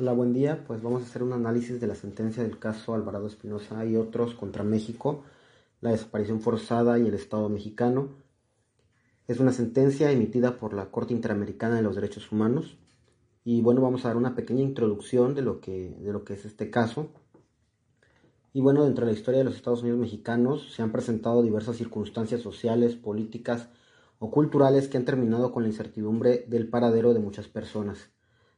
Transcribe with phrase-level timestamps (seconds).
[0.00, 0.64] Hola, buen día.
[0.66, 4.32] Pues vamos a hacer un análisis de la sentencia del caso Alvarado Espinosa y otros
[4.34, 5.24] contra México,
[5.82, 8.08] la desaparición forzada y el Estado mexicano.
[9.28, 12.78] Es una sentencia emitida por la Corte Interamericana de los Derechos Humanos.
[13.44, 16.46] Y bueno, vamos a dar una pequeña introducción de lo que, de lo que es
[16.46, 17.10] este caso.
[18.54, 21.76] Y bueno, dentro de la historia de los Estados Unidos mexicanos se han presentado diversas
[21.76, 23.68] circunstancias sociales, políticas
[24.18, 28.08] o culturales que han terminado con la incertidumbre del paradero de muchas personas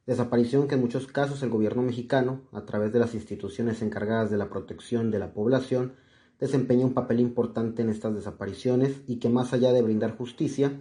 [0.07, 4.37] desaparición que en muchos casos el gobierno mexicano, a través de las instituciones encargadas de
[4.37, 5.95] la protección de la población,
[6.41, 10.73] desempeña un papel importante en estas desapariciones y que más allá de brindar justicia,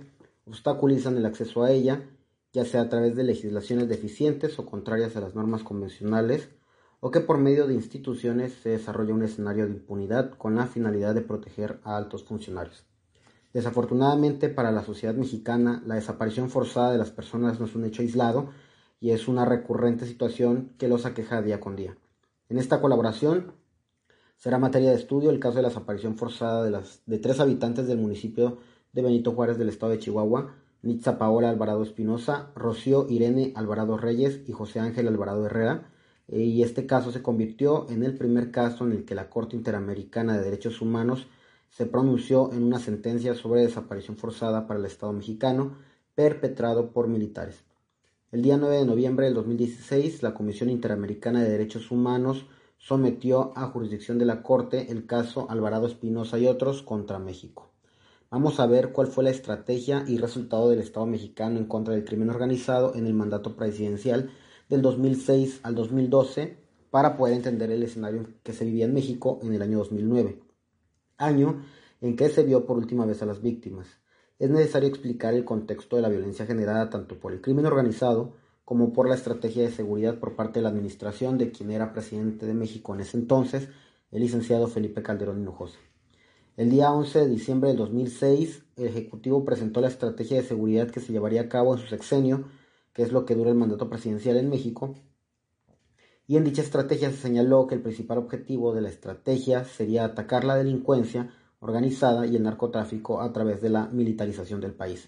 [0.46, 2.10] obstaculizan el acceso a ella,
[2.52, 6.50] ya sea a través de legislaciones deficientes o contrarias a las normas convencionales,
[7.00, 11.16] o que por medio de instituciones se desarrolla un escenario de impunidad con la finalidad
[11.16, 12.86] de proteger a altos funcionarios.
[13.54, 18.02] Desafortunadamente para la sociedad mexicana, la desaparición forzada de las personas no es un hecho
[18.02, 18.50] aislado,
[19.02, 21.98] y es una recurrente situación que los aqueja día con día.
[22.48, 23.54] En esta colaboración
[24.38, 27.88] será materia de estudio el caso de la desaparición forzada de, las, de tres habitantes
[27.88, 28.60] del municipio
[28.94, 34.42] de Benito Juárez del estado de Chihuahua, Nitza Paola Alvarado Espinosa, Rocío Irene Alvarado Reyes
[34.48, 35.90] y José Ángel Alvarado Herrera,
[36.28, 39.56] eh, y este caso se convirtió en el primer caso en el que la Corte
[39.56, 41.28] Interamericana de Derechos Humanos
[41.70, 45.78] se pronunció en una sentencia sobre desaparición forzada para el Estado mexicano
[46.14, 47.64] perpetrado por militares.
[48.32, 52.46] El día 9 de noviembre del 2016, la Comisión Interamericana de Derechos Humanos
[52.78, 57.74] sometió a jurisdicción de la Corte el caso Alvarado Espinosa y otros contra México.
[58.30, 62.06] Vamos a ver cuál fue la estrategia y resultado del Estado mexicano en contra del
[62.06, 64.32] crimen organizado en el mandato presidencial
[64.70, 66.56] del 2006 al 2012
[66.90, 70.42] para poder entender el escenario que se vivía en México en el año 2009,
[71.18, 71.66] año
[72.00, 74.01] en que se vio por última vez a las víctimas
[74.42, 78.34] es necesario explicar el contexto de la violencia generada tanto por el crimen organizado
[78.66, 82.48] como por la estrategia de seguridad por parte de la administración de quien era presidente
[82.48, 83.70] de México en ese entonces,
[84.10, 85.78] el licenciado Felipe Calderón Hinojosa.
[86.58, 91.02] El día 11 de diciembre del 2006, el Ejecutivo presentó la estrategia de seguridad que
[91.02, 92.46] se llevaría a cabo en su sexenio,
[92.94, 94.96] que es lo que dura el mandato presidencial en México,
[96.26, 100.46] y en dicha estrategia se señaló que el principal objetivo de la estrategia sería atacar
[100.46, 105.08] la delincuencia organizada y el narcotráfico a través de la militarización del país.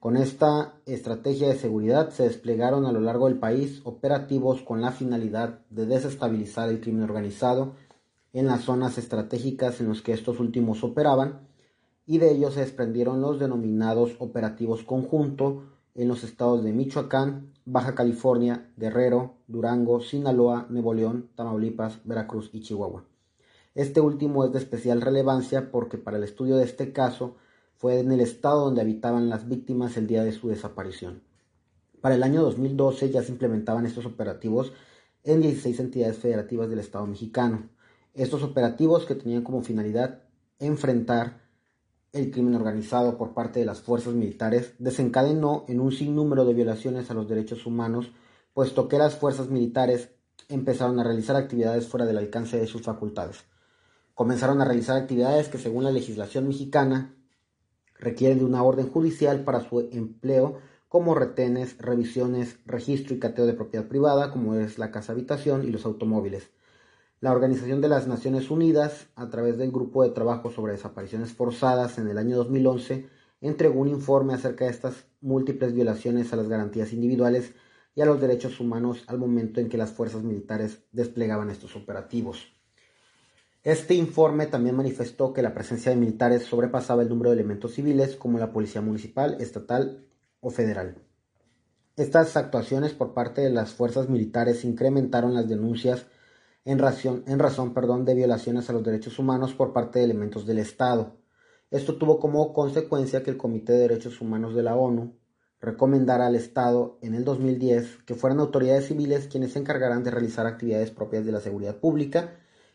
[0.00, 4.92] Con esta estrategia de seguridad se desplegaron a lo largo del país operativos con la
[4.92, 7.74] finalidad de desestabilizar el crimen organizado
[8.32, 11.40] en las zonas estratégicas en las que estos últimos operaban
[12.06, 15.64] y de ellos se desprendieron los denominados operativos conjunto
[15.96, 22.60] en los estados de Michoacán, Baja California, Guerrero, Durango, Sinaloa, Nuevo León, Tamaulipas, Veracruz y
[22.60, 23.07] Chihuahua.
[23.78, 27.36] Este último es de especial relevancia porque para el estudio de este caso
[27.76, 31.22] fue en el estado donde habitaban las víctimas el día de su desaparición.
[32.00, 34.72] Para el año 2012 ya se implementaban estos operativos
[35.22, 37.68] en 16 entidades federativas del Estado mexicano.
[38.14, 40.24] Estos operativos que tenían como finalidad
[40.58, 41.42] enfrentar
[42.12, 47.12] el crimen organizado por parte de las fuerzas militares desencadenó en un sinnúmero de violaciones
[47.12, 48.10] a los derechos humanos,
[48.54, 50.10] puesto que las fuerzas militares
[50.48, 53.44] empezaron a realizar actividades fuera del alcance de sus facultades
[54.18, 57.14] comenzaron a realizar actividades que según la legislación mexicana
[58.00, 60.58] requieren de una orden judicial para su empleo
[60.88, 65.70] como retenes, revisiones, registro y cateo de propiedad privada, como es la casa habitación y
[65.70, 66.50] los automóviles.
[67.20, 71.96] La Organización de las Naciones Unidas, a través del Grupo de Trabajo sobre Desapariciones Forzadas
[71.98, 73.08] en el año 2011,
[73.40, 77.54] entregó un informe acerca de estas múltiples violaciones a las garantías individuales
[77.94, 82.57] y a los derechos humanos al momento en que las fuerzas militares desplegaban estos operativos.
[83.68, 88.16] Este informe también manifestó que la presencia de militares sobrepasaba el número de elementos civiles
[88.16, 90.06] como la policía municipal, estatal
[90.40, 90.96] o federal.
[91.94, 96.06] Estas actuaciones por parte de las fuerzas militares incrementaron las denuncias
[96.64, 100.46] en razón, en razón perdón, de violaciones a los derechos humanos por parte de elementos
[100.46, 101.18] del Estado.
[101.70, 105.12] Esto tuvo como consecuencia que el Comité de Derechos Humanos de la ONU
[105.60, 110.46] recomendara al Estado en el 2010 que fueran autoridades civiles quienes se encargaran de realizar
[110.46, 112.32] actividades propias de la seguridad pública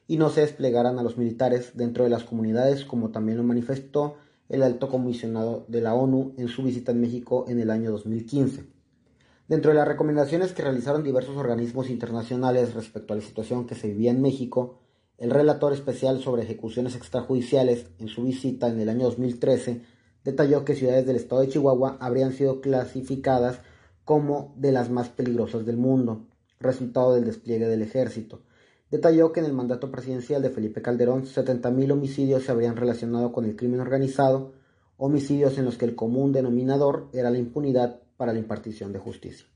[0.08, 4.18] y no se desplegaran a los militares dentro de las comunidades, como también lo manifestó
[4.50, 8.66] el alto comisionado de la ONU en su visita en México en el año 2015.
[9.48, 13.88] Dentro de las recomendaciones que realizaron diversos organismos internacionales respecto a la situación que se
[13.88, 14.80] vivía en México,
[15.18, 19.82] el relator especial sobre ejecuciones extrajudiciales, en su visita en el año 2013,
[20.24, 23.60] detalló que ciudades del estado de Chihuahua habrían sido clasificadas
[24.06, 26.26] como de las más peligrosas del mundo,
[26.60, 28.42] resultado del despliegue del ejército.
[28.94, 33.44] Detalló que en el mandato presidencial de Felipe Calderón, 70.000 homicidios se habrían relacionado con
[33.44, 34.54] el crimen organizado,
[34.98, 39.48] homicidios en los que el común denominador era la impunidad para la impartición de justicia.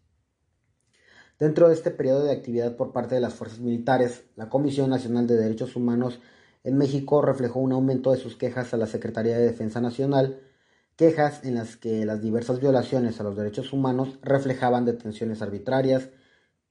[1.40, 5.28] Dentro de este periodo de actividad por parte de las fuerzas militares, la Comisión Nacional
[5.28, 6.20] de Derechos Humanos
[6.64, 10.42] en México reflejó un aumento de sus quejas a la Secretaría de Defensa Nacional,
[10.96, 16.10] quejas en las que las diversas violaciones a los derechos humanos reflejaban detenciones arbitrarias,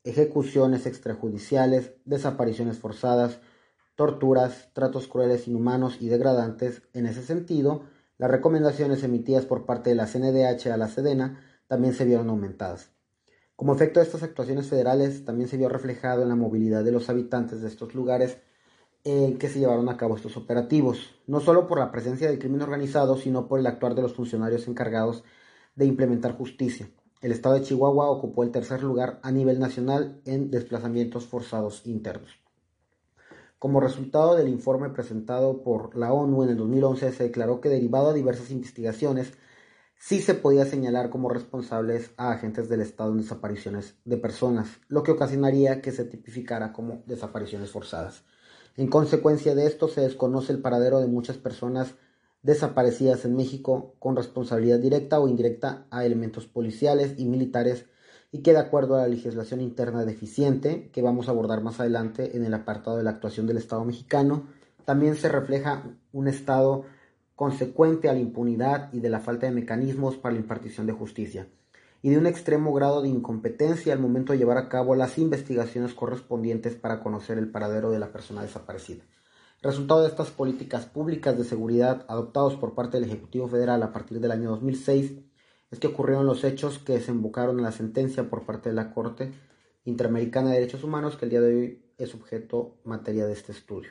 [0.07, 3.41] ejecuciones extrajudiciales, desapariciones forzadas,
[3.97, 6.83] torturas, tratos crueles, inhumanos y degradantes.
[6.93, 7.83] En ese sentido,
[8.17, 12.91] las recomendaciones emitidas por parte de la CNDH a la Sedena también se vieron aumentadas.
[13.57, 17.11] Como efecto de estas actuaciones federales, también se vio reflejado en la movilidad de los
[17.11, 18.39] habitantes de estos lugares
[19.03, 22.63] en que se llevaron a cabo estos operativos, no solo por la presencia del crimen
[22.63, 25.25] organizado, sino por el actuar de los funcionarios encargados
[25.75, 26.89] de implementar justicia.
[27.23, 32.39] El estado de Chihuahua ocupó el tercer lugar a nivel nacional en desplazamientos forzados internos.
[33.59, 38.11] Como resultado del informe presentado por la ONU en el 2011, se declaró que derivado
[38.11, 39.33] a diversas investigaciones,
[39.99, 45.03] sí se podía señalar como responsables a agentes del Estado en desapariciones de personas, lo
[45.03, 48.25] que ocasionaría que se tipificara como desapariciones forzadas.
[48.77, 51.95] En consecuencia de esto, se desconoce el paradero de muchas personas
[52.47, 57.87] desaparecidas en México con responsabilidad directa o indirecta a elementos policiales y militares
[58.31, 62.37] y que de acuerdo a la legislación interna deficiente, que vamos a abordar más adelante
[62.37, 64.47] en el apartado de la actuación del Estado mexicano,
[64.85, 65.83] también se refleja
[66.13, 66.85] un Estado
[67.35, 71.49] consecuente a la impunidad y de la falta de mecanismos para la impartición de justicia,
[72.01, 75.95] y de un extremo grado de incompetencia al momento de llevar a cabo las investigaciones
[75.95, 79.03] correspondientes para conocer el paradero de la persona desaparecida.
[79.67, 84.21] Resultado de estas políticas públicas de seguridad adoptados por parte del Ejecutivo Federal a partir
[84.21, 85.15] del año 2006
[85.73, 89.33] es que ocurrieron los hechos que desembocaron en la sentencia por parte de la Corte
[89.85, 93.91] Interamericana de Derechos Humanos que el día de hoy es objeto materia de este estudio.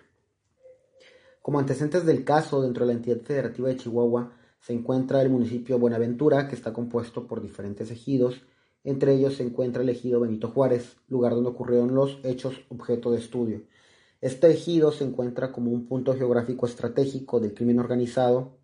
[1.42, 4.31] Como antecedentes del caso, dentro de la entidad federativa de Chihuahua
[4.62, 8.44] se encuentra el municipio Buenaventura, que está compuesto por diferentes ejidos.
[8.86, 13.18] Entre ellos se encuentra el ejido Benito Juárez, lugar donde ocurrieron los hechos objeto de
[13.18, 13.63] estudio.
[14.25, 18.57] Este ejido se encuentra como un punto geográfico estratégico del crimen organizado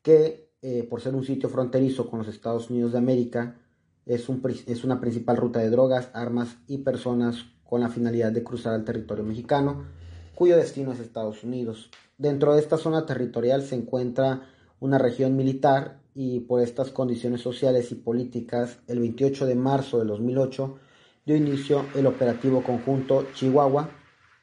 [0.00, 3.58] que, eh, por ser un sitio fronterizo con los Estados Unidos de América,
[4.06, 4.26] es,
[4.66, 8.86] es una principal ruta de drogas, armas y personas con la finalidad de cruzar al
[8.86, 9.84] territorio mexicano
[10.34, 11.90] cuyo destino es Estados Unidos.
[12.16, 14.46] Dentro de esta zona territorial se encuentra
[14.80, 20.06] una región militar y por estas condiciones sociales y políticas, el 28 de marzo de
[20.06, 20.78] 2008
[21.26, 23.97] dio inicio el operativo conjunto Chihuahua,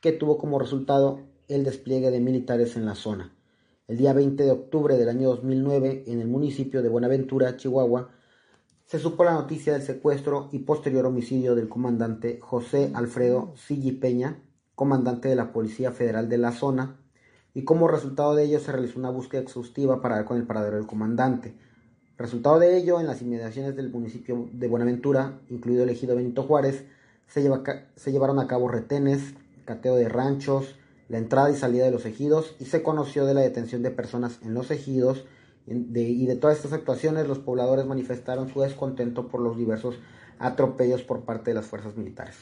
[0.05, 3.33] que tuvo como resultado el despliegue de militares en la zona.
[3.87, 8.11] El día 20 de octubre del año 2009, en el municipio de Buenaventura, Chihuahua,
[8.85, 14.43] se supo la noticia del secuestro y posterior homicidio del comandante José Alfredo Silli Peña,
[14.75, 16.99] comandante de la Policía Federal de la zona,
[17.55, 20.75] y como resultado de ello se realizó una búsqueda exhaustiva para dar con el paradero
[20.75, 21.55] del comandante.
[22.15, 26.85] Resultado de ello, en las inmediaciones del municipio de Buenaventura, incluido el ejido Benito Juárez,
[27.27, 29.33] se, llevaron a cabo retenes,
[29.65, 30.75] cateo de ranchos,
[31.09, 34.39] la entrada y salida de los ejidos y se conoció de la detención de personas
[34.41, 35.25] en los ejidos
[35.67, 39.99] y de todas estas actuaciones los pobladores manifestaron su descontento por los diversos
[40.39, 42.35] atropellos por parte de las fuerzas militares.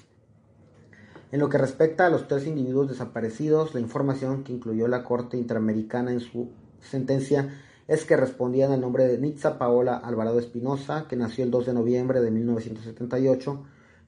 [1.31, 5.37] En lo que respecta a los tres individuos desaparecidos, la información que incluyó la Corte
[5.37, 7.49] Interamericana en su sentencia
[7.87, 11.73] es que respondían al nombre de Nitza Paola Alvarado Espinosa, que nació el 2 de
[11.73, 13.63] noviembre de 1978.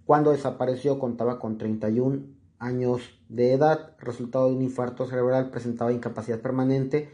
[0.06, 6.40] Cuando desapareció contaba con 31 años de edad, resultado de un infarto cerebral, presentaba incapacidad
[6.40, 7.10] permanente.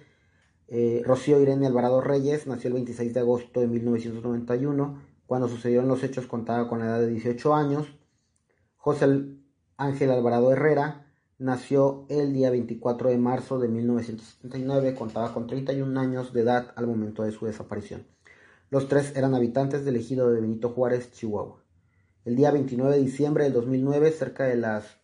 [0.67, 5.01] Eh, Rocío Irene Alvarado Reyes nació el 26 de agosto de 1991.
[5.25, 7.87] Cuando sucedieron los hechos contaba con la edad de 18 años.
[8.77, 9.25] José
[9.77, 11.07] Ángel Alvarado Herrera
[11.37, 16.85] nació el día 24 de marzo de 1979, contaba con 31 años de edad al
[16.85, 18.05] momento de su desaparición.
[18.69, 21.61] Los tres eran habitantes del ejido de Benito Juárez, Chihuahua.
[22.25, 25.00] El día 29 de diciembre del 2009, cerca de las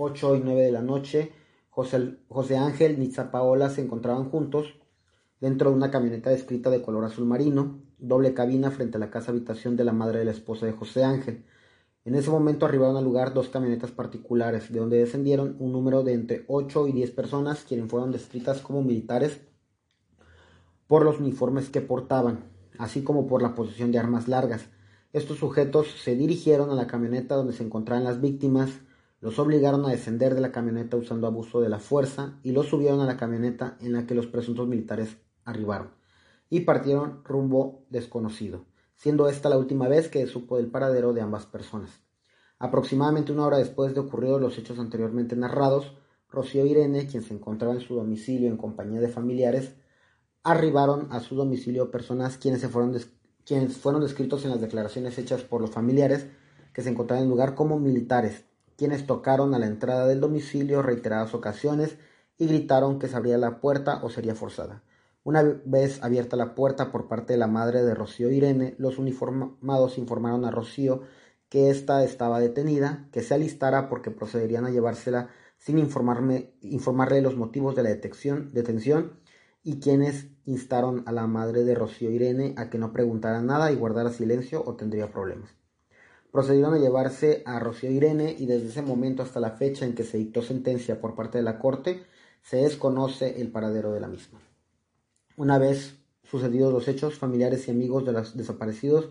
[0.00, 1.32] 8 y 9 de la noche,
[1.70, 4.78] José, José Ángel y Paola se encontraban juntos
[5.40, 9.32] dentro de una camioneta descrita de color azul marino, doble cabina frente a la casa
[9.32, 11.44] habitación de la madre de la esposa de José Ángel.
[12.04, 16.12] En ese momento arribaron al lugar dos camionetas particulares, de donde descendieron un número de
[16.12, 19.40] entre 8 y 10 personas, quienes fueron descritas como militares
[20.86, 22.44] por los uniformes que portaban,
[22.78, 24.68] así como por la posesión de armas largas.
[25.12, 28.70] Estos sujetos se dirigieron a la camioneta donde se encontraban las víctimas,
[29.20, 33.00] los obligaron a descender de la camioneta usando abuso de la fuerza y los subieron
[33.00, 35.90] a la camioneta en la que los presuntos militares arribaron
[36.50, 38.64] y partieron rumbo desconocido,
[38.96, 42.00] siendo esta la última vez que supo del paradero de ambas personas.
[42.58, 45.94] Aproximadamente una hora después de ocurridos los hechos anteriormente narrados,
[46.30, 49.74] Rocío Irene, quien se encontraba en su domicilio en compañía de familiares,
[50.42, 52.96] arribaron a su domicilio personas quienes, se fueron,
[53.44, 56.26] quienes fueron descritos en las declaraciones hechas por los familiares
[56.72, 58.44] que se encontraban en el lugar como militares,
[58.78, 61.98] quienes tocaron a la entrada del domicilio reiteradas ocasiones
[62.38, 64.84] y gritaron que se abría la puerta o sería forzada.
[65.24, 69.98] Una vez abierta la puerta por parte de la madre de Rocío Irene, los uniformados
[69.98, 71.02] informaron a Rocío
[71.48, 77.36] que ésta estaba detenida, que se alistara porque procederían a llevársela sin informarme, informarle los
[77.36, 79.18] motivos de la detención
[79.64, 83.74] y quienes instaron a la madre de Rocío Irene a que no preguntara nada y
[83.74, 85.57] guardara silencio o tendría problemas.
[86.38, 90.04] Procedieron a llevarse a Rocío Irene y desde ese momento hasta la fecha en que
[90.04, 92.04] se dictó sentencia por parte de la Corte
[92.42, 94.38] se desconoce el paradero de la misma.
[95.36, 99.08] Una vez sucedidos los hechos, familiares y amigos de los desaparecidos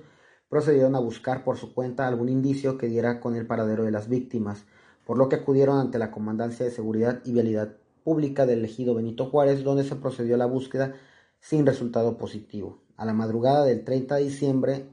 [0.48, 4.07] procedieron a buscar por su cuenta algún indicio que diera con el paradero de las
[4.07, 4.63] víctimas,
[5.05, 9.25] por lo que acudieron ante la Comandancia de Seguridad y Vialidad Pública del ejido Benito
[9.25, 10.96] Juárez, donde se procedió a la búsqueda
[11.41, 12.79] sin resultado positivo.
[12.96, 14.86] A la madrugada del 30 de diciembre,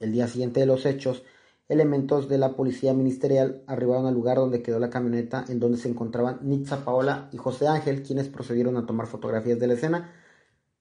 [0.00, 1.22] el día siguiente de los hechos,
[1.68, 5.88] elementos de la policía ministerial arribaron al lugar donde quedó la camioneta en donde se
[5.88, 10.12] encontraban Nitza Paola y José Ángel, quienes procedieron a tomar fotografías de la escena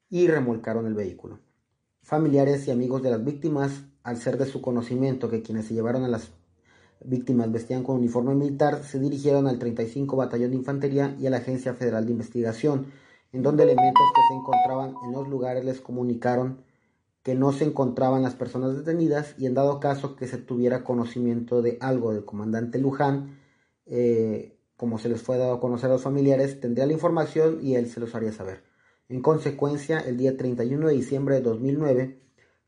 [0.09, 1.39] y remolcaron el vehículo.
[2.01, 6.05] Familiares y amigos de las víctimas, al ser de su conocimiento que quienes se llevaron
[6.05, 6.31] a las
[7.03, 11.37] víctimas vestían con uniforme militar, se dirigieron al 35 Batallón de Infantería y a la
[11.37, 12.87] Agencia Federal de Investigación,
[13.33, 16.65] en donde elementos que se encontraban en los lugares les comunicaron
[17.27, 21.61] que no se encontraban las personas detenidas y en dado caso que se tuviera conocimiento
[21.61, 23.37] de algo del comandante Luján,
[23.85, 27.75] eh, como se les fue dado a conocer a los familiares, tendría la información y
[27.75, 28.63] él se los haría saber.
[29.09, 32.17] En consecuencia, el día 31 de diciembre de 2009,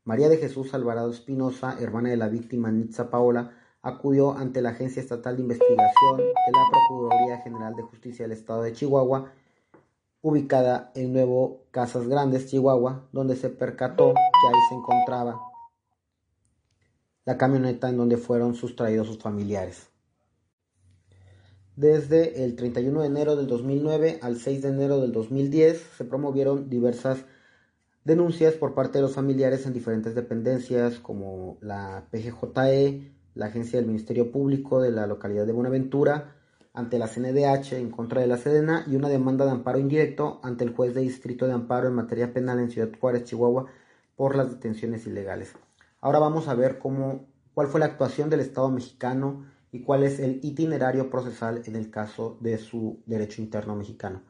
[0.04, 5.02] María de Jesús Alvarado Espinosa, hermana de la víctima Nitza Paola, acudió ante la Agencia
[5.02, 9.32] Estatal de Investigación de la Procuraduría General de Justicia del Estado de Chihuahua,
[10.22, 15.40] ubicada en Nuevo Casas Grandes, Chihuahua, donde se percató que ahí se encontraba
[17.26, 19.90] la camioneta en donde fueron sustraídos sus familiares.
[21.76, 26.70] Desde el 31 de enero del 2009 al 6 de enero del 2010 se promovieron
[26.70, 27.24] diversas
[28.04, 33.88] denuncias por parte de los familiares en diferentes dependencias como la PGJE, la agencia del
[33.88, 36.39] Ministerio Público de la localidad de Buenaventura
[36.74, 40.64] ante la CNDH en contra de la Sedena y una demanda de amparo indirecto ante
[40.64, 43.68] el juez de distrito de amparo en materia penal en Ciudad Juárez, Chihuahua,
[44.16, 45.54] por las detenciones ilegales.
[46.02, 50.20] Ahora vamos a ver cómo, cuál fue la actuación del Estado mexicano y cuál es
[50.20, 54.22] el itinerario procesal en el caso de su derecho interno mexicano.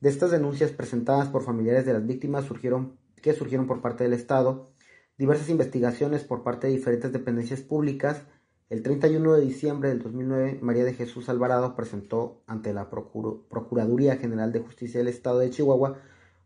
[0.00, 4.12] De estas denuncias presentadas por familiares de las víctimas surgieron, que surgieron por parte del
[4.12, 4.70] Estado,
[5.16, 8.22] diversas investigaciones por parte de diferentes dependencias públicas
[8.70, 14.52] el 31 de diciembre del 2009, María de Jesús Alvarado presentó ante la Procuraduría General
[14.52, 15.98] de Justicia del Estado de Chihuahua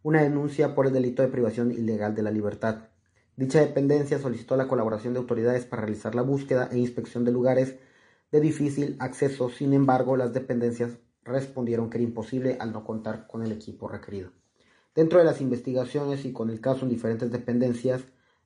[0.04, 2.88] una denuncia por el delito de privación ilegal de la libertad.
[3.36, 7.76] Dicha dependencia solicitó la colaboración de autoridades para realizar la búsqueda e inspección de lugares
[8.30, 13.42] de difícil acceso, sin embargo, las dependencias respondieron que era imposible al no contar con
[13.42, 14.30] el equipo requerido.
[14.94, 18.02] Dentro de las investigaciones y con el caso en diferentes dependencias,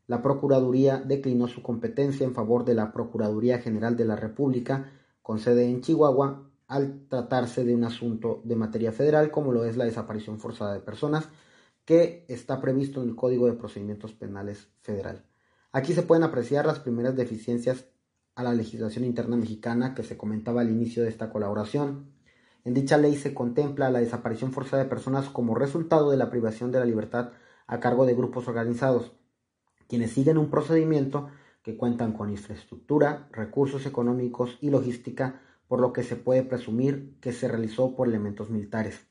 [0.07, 5.39] la Procuraduría declinó su competencia en favor de la Procuraduría General de la República, con
[5.39, 9.85] sede en Chihuahua, al tratarse de un asunto de materia federal como lo es la
[9.85, 11.29] desaparición forzada de personas,
[11.85, 15.25] que está previsto en el Código de Procedimientos Penales Federal.
[15.73, 17.87] Aquí se pueden apreciar las primeras deficiencias
[18.35, 22.11] a la legislación interna mexicana que se comentaba al inicio de esta colaboración.
[22.65, 26.73] En dicha ley se contempla la desaparición forzada de personas como resultado de la privación
[26.73, 27.31] de la libertad
[27.67, 29.13] a cargo de grupos organizados,
[29.89, 31.29] quienes siguen un procedimiento
[31.63, 37.33] que cuentan con infraestructura, recursos económicos y logística, por lo que se puede presumir que
[37.33, 39.07] se realizó por elementos militares.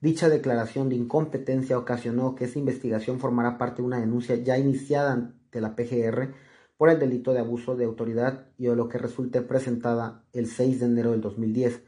[0.00, 5.12] Dicha declaración de incompetencia ocasionó que esa investigación formara parte de una denuncia ya iniciada
[5.12, 6.32] ante la PGR
[6.78, 10.80] por el delito de abuso de autoridad y o lo que resulte presentada el 6
[10.80, 11.82] de enero del 2010,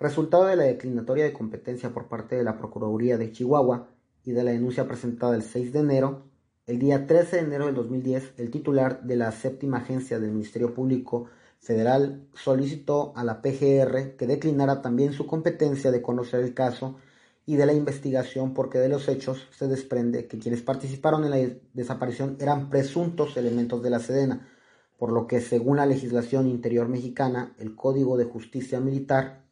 [0.00, 3.86] resultado de la declinatoria de competencia por parte de la Procuraduría de Chihuahua
[4.24, 6.31] y de la denuncia presentada el 6 de enero,
[6.66, 10.74] el día 13 de enero del 2010, el titular de la séptima agencia del Ministerio
[10.74, 11.26] Público
[11.58, 16.96] Federal solicitó a la PGR que declinara también su competencia de conocer el caso
[17.46, 21.54] y de la investigación porque de los hechos se desprende que quienes participaron en la
[21.72, 24.48] desaparición eran presuntos elementos de la Sedena,
[24.98, 29.42] por lo que según la legislación interior mexicana, el Código de Justicia Militar,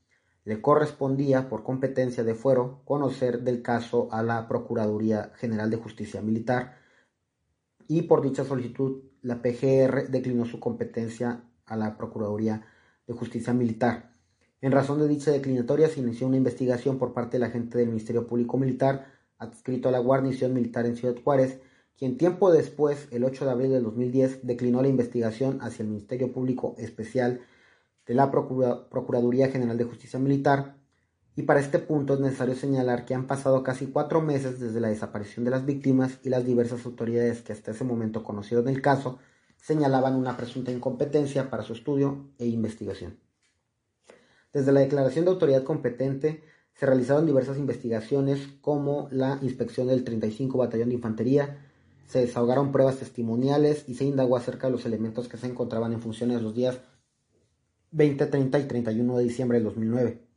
[0.45, 6.23] le correspondía por competencia de fuero conocer del caso a la Procuraduría General de Justicia
[6.23, 6.80] Militar
[7.91, 12.65] y por dicha solicitud la PGR declinó su competencia a la Procuraduría
[13.05, 14.15] de Justicia Militar.
[14.61, 18.29] En razón de dicha declinatoria se inició una investigación por parte del agente del Ministerio
[18.29, 19.07] Público Militar
[19.39, 21.59] adscrito a la guarnición militar en Ciudad Juárez
[21.99, 26.33] quien tiempo después, el 8 de abril del 2010, declinó la investigación hacia el Ministerio
[26.33, 27.41] Público Especial
[28.07, 30.77] de la Procuraduría General de Justicia Militar.
[31.41, 34.89] Y para este punto es necesario señalar que han pasado casi cuatro meses desde la
[34.89, 39.19] desaparición de las víctimas y las diversas autoridades que hasta ese momento conocieron el caso
[39.57, 43.19] señalaban una presunta incompetencia para su estudio e investigación.
[44.53, 46.45] Desde la declaración de autoridad competente
[46.75, 51.57] se realizaron diversas investigaciones como la inspección del 35 Batallón de Infantería,
[52.07, 56.03] se desahogaron pruebas testimoniales y se indagó acerca de los elementos que se encontraban en
[56.03, 56.81] funciones los días
[57.93, 60.30] 20, 30 y 31 de diciembre del 2009.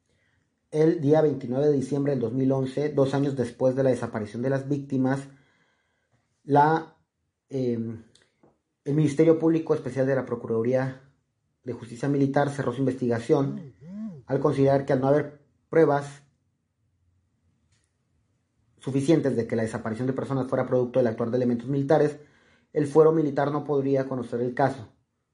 [0.73, 4.67] El día 29 de diciembre del 2011, dos años después de la desaparición de las
[4.67, 5.27] víctimas,
[6.43, 6.95] la,
[7.47, 8.03] em,
[8.83, 10.99] el Ministerio Público Especial de la Procuraduría
[11.63, 13.75] de Justicia Militar cerró su investigación
[14.25, 16.23] al considerar que al no haber pruebas
[18.79, 22.17] suficientes de que la desaparición de personas fuera producto del actuar de elementos militares,
[22.73, 24.87] el fuero militar no podría conocer el caso.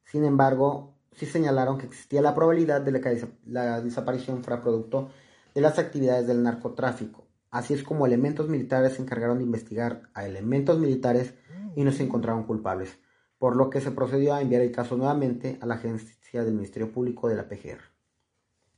[0.03, 5.11] Sin embargo, sí señalaron que existía la probabilidad de que la desaparición fuera producto
[5.59, 7.27] de las actividades del narcotráfico.
[7.51, 11.33] Así es como elementos militares se encargaron de investigar a elementos militares
[11.75, 12.97] y no se encontraron culpables,
[13.37, 16.93] por lo que se procedió a enviar el caso nuevamente a la agencia del Ministerio
[16.93, 17.81] Público de la PGR.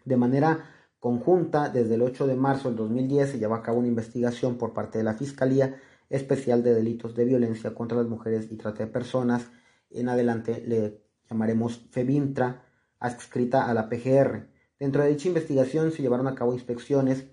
[0.06, 3.88] De manera conjunta, desde el 8 de marzo del 2010 se llevó a cabo una
[3.88, 8.58] investigación por parte de la Fiscalía Especial de Delitos de Violencia contra las Mujeres y
[8.58, 9.52] Trata de Personas.
[9.92, 12.66] En adelante le llamaremos FEBINTRA,
[13.00, 14.50] adscrita a la PGR.
[14.82, 17.28] Dentro de dicha investigación se llevaron a cabo inspecciones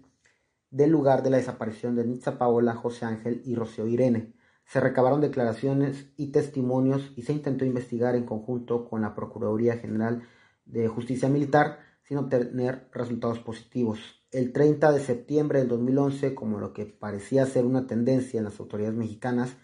[0.68, 4.35] del lugar de la desaparición de Nitza Paola, José Ángel y Rocío Irene.
[4.66, 10.25] Se recabaron declaraciones y testimonios y se intentó investigar en conjunto con la Procuraduría General
[10.66, 13.99] de Justicia Militar sin obtener resultados positivos.
[14.31, 18.61] El 30 de septiembre del 2011, como lo que parecía ser una tendencia en las
[18.61, 19.57] autoridades mexicanas,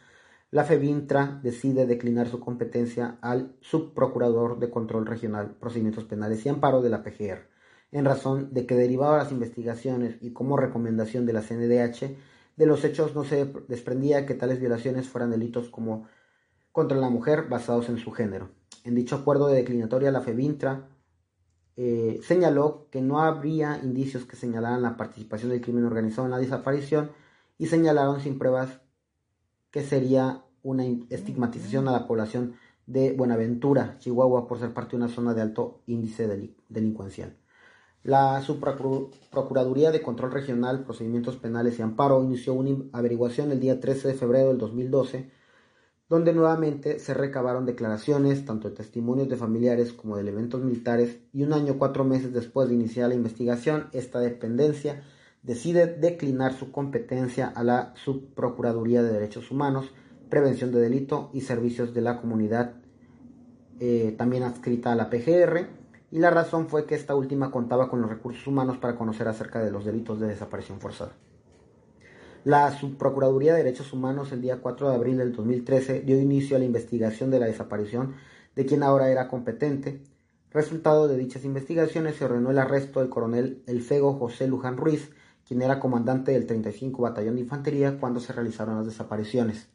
[0.50, 6.80] la FEBINTRA decide declinar su competencia al subprocurador de control regional, procedimientos penales y amparo
[6.80, 7.52] de la PGR,
[7.94, 12.16] en razón de que derivado de las investigaciones y como recomendación de la CNDH,
[12.57, 16.09] de los hechos no se desprendía que tales violaciones fueran delitos como
[16.72, 18.48] contra la mujer basados en su género.
[18.83, 20.88] En dicho acuerdo de declinatoria, la FEBINTRA
[21.76, 26.38] eh, señaló que no habría indicios que señalaran la participación del crimen organizado en la
[26.38, 27.12] desaparición
[27.59, 28.80] y señalaron sin pruebas
[29.70, 32.54] que sería una estigmatización a la población
[32.87, 37.37] de Buenaventura, Chihuahua, por ser parte de una zona de alto índice delincuencial.
[38.04, 44.08] La Subprocuraduría de Control Regional, Procedimientos Penales y Amparo inició una averiguación el día 13
[44.08, 45.30] de febrero del 2012
[46.08, 51.42] donde nuevamente se recabaron declaraciones, tanto de testimonios de familiares como de elementos militares, y
[51.42, 55.02] un año cuatro meses después de iniciar la investigación, esta dependencia
[55.42, 59.90] decide declinar su competencia a la Subprocuraduría de Derechos Humanos,
[60.28, 62.74] Prevención de Delito y Servicios de la Comunidad,
[63.80, 65.68] eh, también adscrita a la PGR,
[66.14, 69.59] y la razón fue que esta última contaba con los recursos humanos para conocer acerca
[69.59, 71.16] de los delitos de desaparición forzada.
[72.44, 76.61] La Subprocuraduría de Derechos Humanos el día 4 de abril del 2013 dio inicio a
[76.61, 78.14] la investigación de la desaparición
[78.55, 80.05] de quien ahora era competente.
[80.53, 85.11] Resultado de dichas investigaciones se ordenó el arresto del coronel Elfego José Luján Ruiz,
[85.44, 89.66] quien era comandante del 35 Batallón de Infantería cuando se realizaron las desapariciones.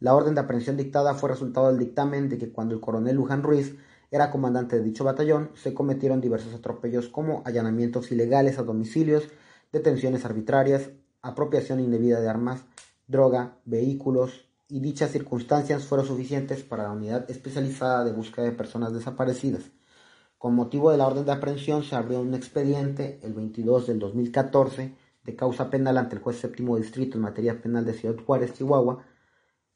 [0.00, 3.42] La orden de aprehensión dictada fue resultado del dictamen de que cuando el coronel Luján
[3.42, 3.74] Ruiz
[4.10, 9.28] era comandante de dicho batallón, se cometieron diversos atropellos como allanamientos ilegales a domicilios,
[9.72, 10.90] detenciones arbitrarias,
[11.22, 12.64] apropiación indebida de armas,
[13.06, 18.92] droga, vehículos, y dichas circunstancias fueron suficientes para la unidad especializada de búsqueda de personas
[18.92, 19.62] desaparecidas.
[20.36, 24.94] Con motivo de la orden de aprehensión se abrió un expediente el 22 del 2014
[25.24, 29.04] de causa penal ante el juez séptimo distrito en materia penal de Ciudad Juárez, Chihuahua,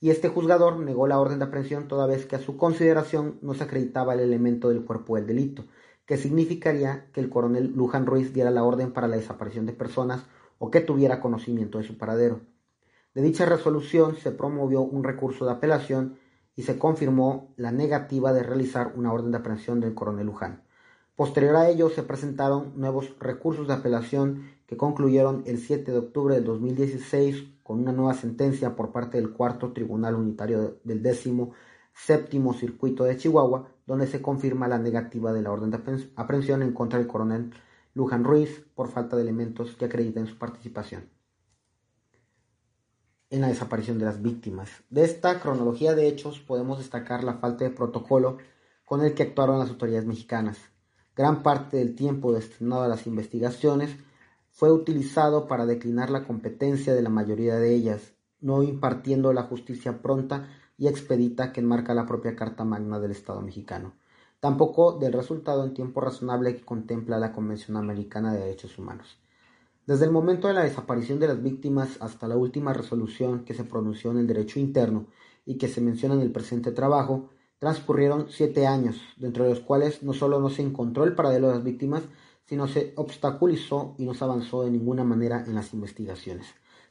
[0.03, 3.55] y este juzgador negó la orden de aprehensión toda vez que a su consideración no
[3.55, 5.65] se acreditaba el elemento del cuerpo del delito,
[6.07, 10.25] que significaría que el coronel Luján Ruiz diera la orden para la desaparición de personas
[10.59, 12.41] o que tuviera conocimiento de su paradero.
[13.15, 16.19] De dicha resolución se promovió un recurso de apelación
[16.57, 20.65] y se confirmó la negativa de realizar una orden de aprehensión del coronel Luján.
[21.15, 26.35] Posterior a ello se presentaron nuevos recursos de apelación que concluyeron el 7 de octubre
[26.35, 31.53] del 2016 con una nueva sentencia por parte del cuarto Tribunal Unitario del décimo
[31.95, 35.81] séptimo circuito de Chihuahua, donde se confirma la negativa de la orden de
[36.17, 37.53] aprehensión en contra del coronel
[37.95, 41.11] Luján Ruiz por falta de elementos que acrediten su participación
[43.33, 44.71] en la desaparición de las víctimas.
[44.91, 48.37] De esta cronología de hechos podemos destacar la falta de protocolo
[48.85, 50.59] con el que actuaron las autoridades mexicanas.
[51.17, 53.97] Gran parte del tiempo destinado a las investigaciones
[54.53, 60.03] fue utilizado para declinar la competencia de la mayoría de ellas, no impartiendo la justicia
[60.03, 63.95] pronta y expedita que enmarca la propia Carta Magna del Estado mexicano,
[64.41, 69.19] tampoco del resultado en tiempo razonable que contempla la Convención Americana de Derechos Humanos.
[69.87, 73.65] Desde el momento de la desaparición de las víctimas hasta la última resolución que se
[73.65, 75.07] pronunció en el derecho interno
[75.47, 80.03] y que se menciona en el presente trabajo, transcurrieron siete años, dentro de los cuales
[80.03, 82.03] no solo no se encontró el paradero de las víctimas,
[82.53, 86.49] sino se obstaculizó y no se avanzó de ninguna manera en las investigaciones.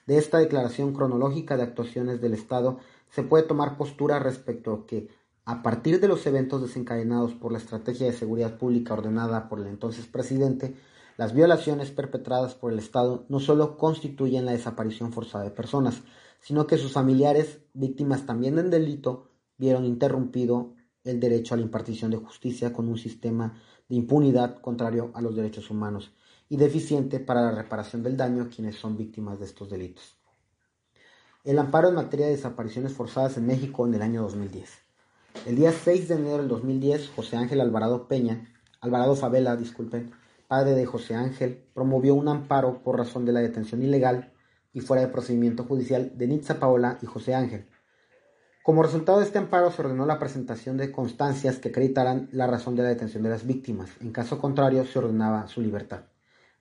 [0.07, 2.79] De esta declaración cronológica de actuaciones del Estado
[3.11, 5.09] se puede tomar postura respecto a que,
[5.45, 9.67] a partir de los eventos desencadenados por la estrategia de seguridad pública ordenada por el
[9.67, 10.73] entonces presidente,
[11.15, 16.01] las violaciones perpetradas por el Estado no solo constituyen la desaparición forzada de personas,
[16.39, 19.27] sino que sus familiares, víctimas también del delito,
[19.59, 25.11] vieron interrumpido el derecho a la impartición de justicia con un sistema de impunidad contrario
[25.15, 26.13] a los derechos humanos
[26.47, 30.15] y deficiente para la reparación del daño a quienes son víctimas de estos delitos.
[31.43, 34.69] El amparo en materia de desapariciones forzadas en México en el año 2010.
[35.45, 38.47] El día 6 de enero del 2010, José Ángel Alvarado Peña,
[38.79, 40.11] Alvarado Favela, disculpen,
[40.47, 44.31] padre de José Ángel, promovió un amparo por razón de la detención ilegal
[44.71, 47.67] y fuera de procedimiento judicial de Nitza Paola y José Ángel.
[48.63, 52.75] Como resultado de este amparo se ordenó la presentación de constancias que acreditaran la razón
[52.75, 53.89] de la detención de las víctimas.
[54.01, 56.01] En caso contrario, se ordenaba su libertad.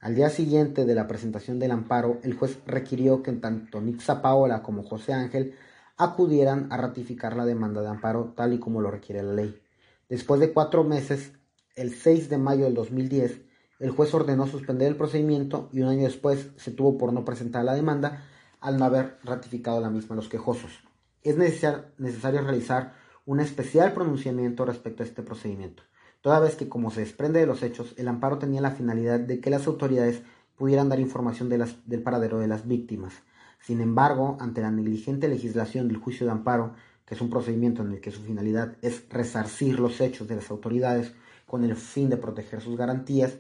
[0.01, 4.63] Al día siguiente de la presentación del amparo, el juez requirió que tanto Nitza Paola
[4.63, 5.55] como José Ángel
[5.99, 9.61] acudieran a ratificar la demanda de amparo tal y como lo requiere la ley.
[10.09, 11.33] Después de cuatro meses,
[11.77, 13.43] el 6 de mayo del 2010,
[13.79, 17.63] el juez ordenó suspender el procedimiento y un año después se tuvo por no presentar
[17.63, 18.25] la demanda
[18.59, 20.90] al no haber ratificado la misma los quejosos.
[21.23, 22.95] Es necesario realizar
[23.27, 25.83] un especial pronunciamiento respecto a este procedimiento,
[26.21, 29.41] toda vez que, como se desprende de los hechos, el amparo tenía la finalidad de
[29.41, 30.23] que las autoridades
[30.57, 33.15] pudieran dar información del paradero de las víctimas.
[33.61, 37.93] Sin embargo, ante la negligente legislación del juicio de amparo, que es un procedimiento en
[37.93, 41.13] el que su finalidad es resarcir los hechos de las autoridades
[41.47, 43.37] con el fin de proteger sus garantías,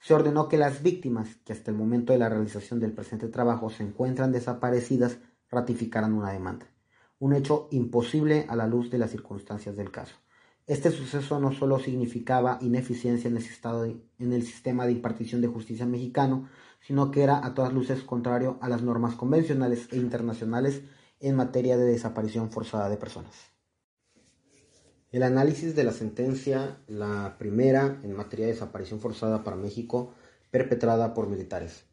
[0.00, 3.70] se ordenó que las víctimas, que hasta el momento de la realización del presente trabajo
[3.70, 5.18] se encuentran desaparecidas,
[5.50, 6.66] ratificaran una demanda,
[7.20, 10.16] un hecho imposible a la luz de las circunstancias del caso.
[10.66, 15.86] Este suceso no solo significaba ineficiencia en el, en el sistema de impartición de justicia
[15.86, 16.48] mexicano,
[16.80, 20.82] sino que era a todas luces contrario a las normas convencionales e internacionales
[21.20, 23.34] en materia de desaparición forzada de personas.
[25.12, 30.14] El análisis de la sentencia, la primera en materia de desaparición forzada para México,
[30.50, 31.89] perpetrada por militares.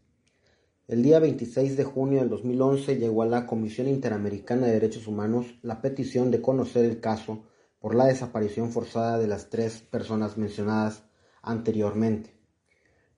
[0.87, 5.59] El día 26 de junio del 2011 llegó a la Comisión Interamericana de Derechos Humanos
[5.61, 7.43] la petición de conocer el caso
[7.81, 11.03] por la desaparición forzada de las tres personas mencionadas
[11.41, 12.37] anteriormente.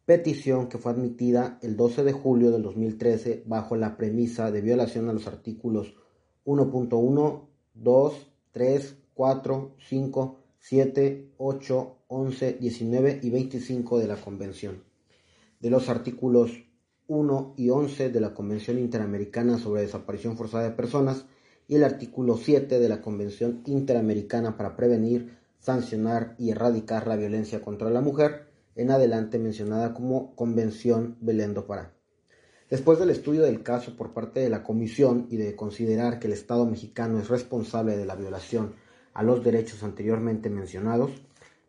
[0.03, 5.07] Petición que fue admitida el 12 de julio del 2013 bajo la premisa de violación
[5.07, 5.93] a los artículos
[6.45, 14.83] 1.1, 2, 3, 4, 5, 7, 8, 11, 19 y 25 de la Convención.
[15.59, 16.63] De los artículos
[17.09, 21.25] 1 y 11 de la Convención Interamericana sobre Desaparición Forzada de Personas
[21.67, 27.61] y el artículo 7 de la Convención Interamericana para prevenir, sancionar y erradicar la violencia
[27.61, 31.93] contra la mujer, en adelante mencionada como Convención Belén do Pará.
[32.69, 36.33] Después del estudio del caso por parte de la Comisión y de considerar que el
[36.33, 38.75] Estado mexicano es responsable de la violación
[39.15, 41.11] a los derechos anteriormente mencionados,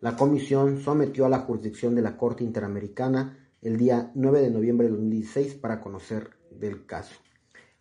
[0.02, 4.86] la Comisión sometió a la jurisdicción de la Corte Interamericana el día 9 de noviembre
[4.86, 7.14] de 2016 para conocer del caso.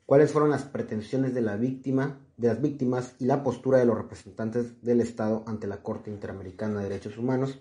[0.05, 3.97] ¿Cuáles fueron las pretensiones de la víctima, de las víctimas y la postura de los
[3.97, 7.59] representantes del Estado ante la Corte Interamericana de Derechos Humanos?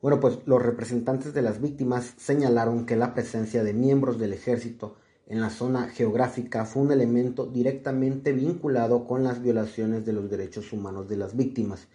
[0.00, 4.96] Bueno, pues los representantes de las víctimas señalaron que la presencia de miembros del ejército
[5.26, 10.72] en la zona geográfica fue un elemento directamente vinculado con las violaciones de los derechos
[10.72, 11.88] humanos de las víctimas.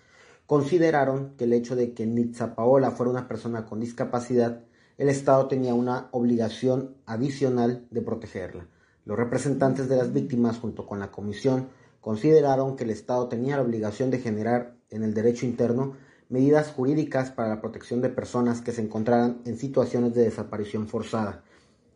[0.45, 4.61] Consideraron que el hecho de que Nitza Paola fuera una persona con discapacidad,
[4.97, 8.67] el Estado tenía una obligación adicional de protegerla.
[9.05, 11.69] Los representantes de las víctimas, junto con la Comisión,
[12.01, 15.93] consideraron que el Estado tenía la obligación de generar en el derecho interno
[16.29, 21.43] medidas jurídicas para la protección de personas que se encontraran en situaciones de desaparición forzada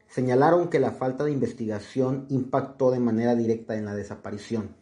[0.10, 4.76] señalaron que la falta de investigación impactó de manera directa en la desaparición.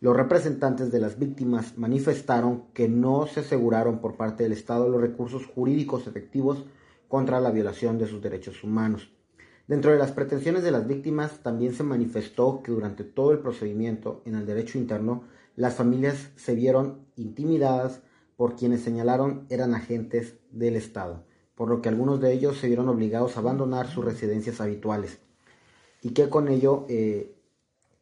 [0.00, 5.00] Los representantes de las víctimas manifestaron que no se aseguraron por parte del Estado los
[5.00, 6.66] recursos jurídicos efectivos
[7.08, 9.10] contra la violación de sus derechos humanos.
[9.68, 14.22] Dentro de las pretensiones de las víctimas también se manifestó que durante todo el procedimiento
[14.24, 15.24] en el derecho interno
[15.56, 18.02] las familias se vieron intimidadas
[18.36, 22.88] por quienes señalaron eran agentes del Estado, por lo que algunos de ellos se vieron
[22.88, 25.18] obligados a abandonar sus residencias habituales
[26.02, 27.34] y que con ello eh,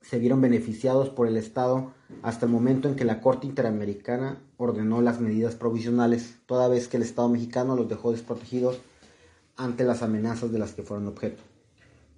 [0.03, 5.01] se vieron beneficiados por el Estado hasta el momento en que la Corte Interamericana ordenó
[5.01, 8.81] las medidas provisionales, toda vez que el Estado mexicano los dejó desprotegidos
[9.57, 11.43] ante las amenazas de las que fueron objeto.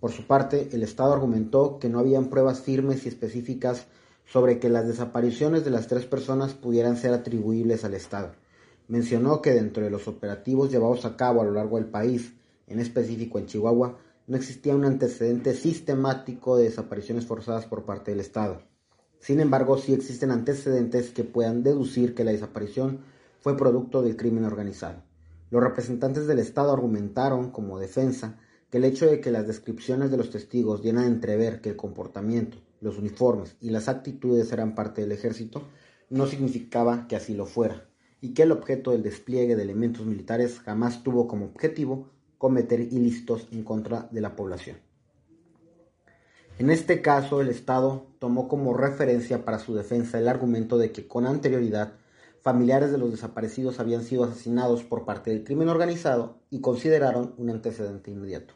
[0.00, 3.86] Por su parte, el Estado argumentó que no habían pruebas firmes y específicas
[4.24, 8.32] sobre que las desapariciones de las tres personas pudieran ser atribuibles al Estado.
[8.88, 12.34] Mencionó que dentro de los operativos llevados a cabo a lo largo del país,
[12.66, 18.20] en específico en Chihuahua, no existía un antecedente sistemático de desapariciones forzadas por parte del
[18.20, 18.62] Estado.
[19.20, 23.00] Sin embargo, sí existen antecedentes que puedan deducir que la desaparición
[23.40, 25.05] fue producto del crimen organizado.
[25.50, 28.38] Los representantes del Estado argumentaron como defensa
[28.70, 31.76] que el hecho de que las descripciones de los testigos dieran a entrever que el
[31.76, 35.62] comportamiento, los uniformes y las actitudes eran parte del ejército
[36.10, 37.88] no significaba que así lo fuera,
[38.20, 43.48] y que el objeto del despliegue de elementos militares jamás tuvo como objetivo cometer ilícitos
[43.50, 44.76] en contra de la población.
[46.58, 51.06] En este caso, el Estado tomó como referencia para su defensa el argumento de que
[51.06, 51.92] con anterioridad
[52.46, 57.50] familiares de los desaparecidos habían sido asesinados por parte del crimen organizado y consideraron un
[57.50, 58.54] antecedente inmediato.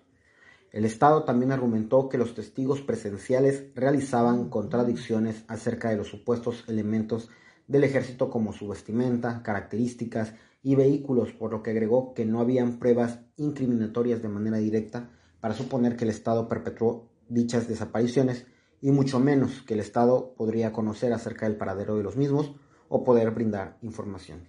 [0.70, 7.30] El Estado también argumentó que los testigos presenciales realizaban contradicciones acerca de los supuestos elementos
[7.66, 12.78] del ejército como su vestimenta, características y vehículos, por lo que agregó que no habían
[12.78, 18.46] pruebas incriminatorias de manera directa para suponer que el Estado perpetuó dichas desapariciones
[18.80, 22.54] y mucho menos que el Estado podría conocer acerca del paradero de los mismos
[22.90, 24.40] o poder brindar información.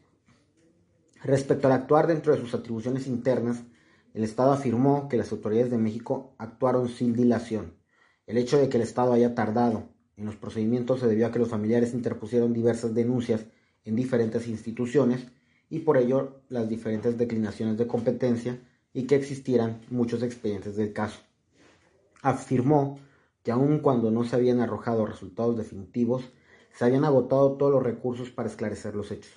[1.24, 3.64] Respecto al actuar dentro de sus atribuciones internas,
[4.16, 7.76] el Estado afirmó que las autoridades de México actuaron sin dilación.
[8.26, 11.40] El hecho de que el Estado haya tardado en los procedimientos se debió a que
[11.40, 13.46] los familiares interpusieron diversas denuncias
[13.86, 15.28] en diferentes instituciones
[15.70, 18.60] y por ello las diferentes declinaciones de competencia
[18.92, 21.20] y que existieran muchos expedientes del caso.
[22.24, 23.00] Afirmó
[23.44, 26.24] que aun cuando no se habían arrojado resultados definitivos,
[26.74, 29.34] se habían agotado todos los recursos para esclarecer los hechos.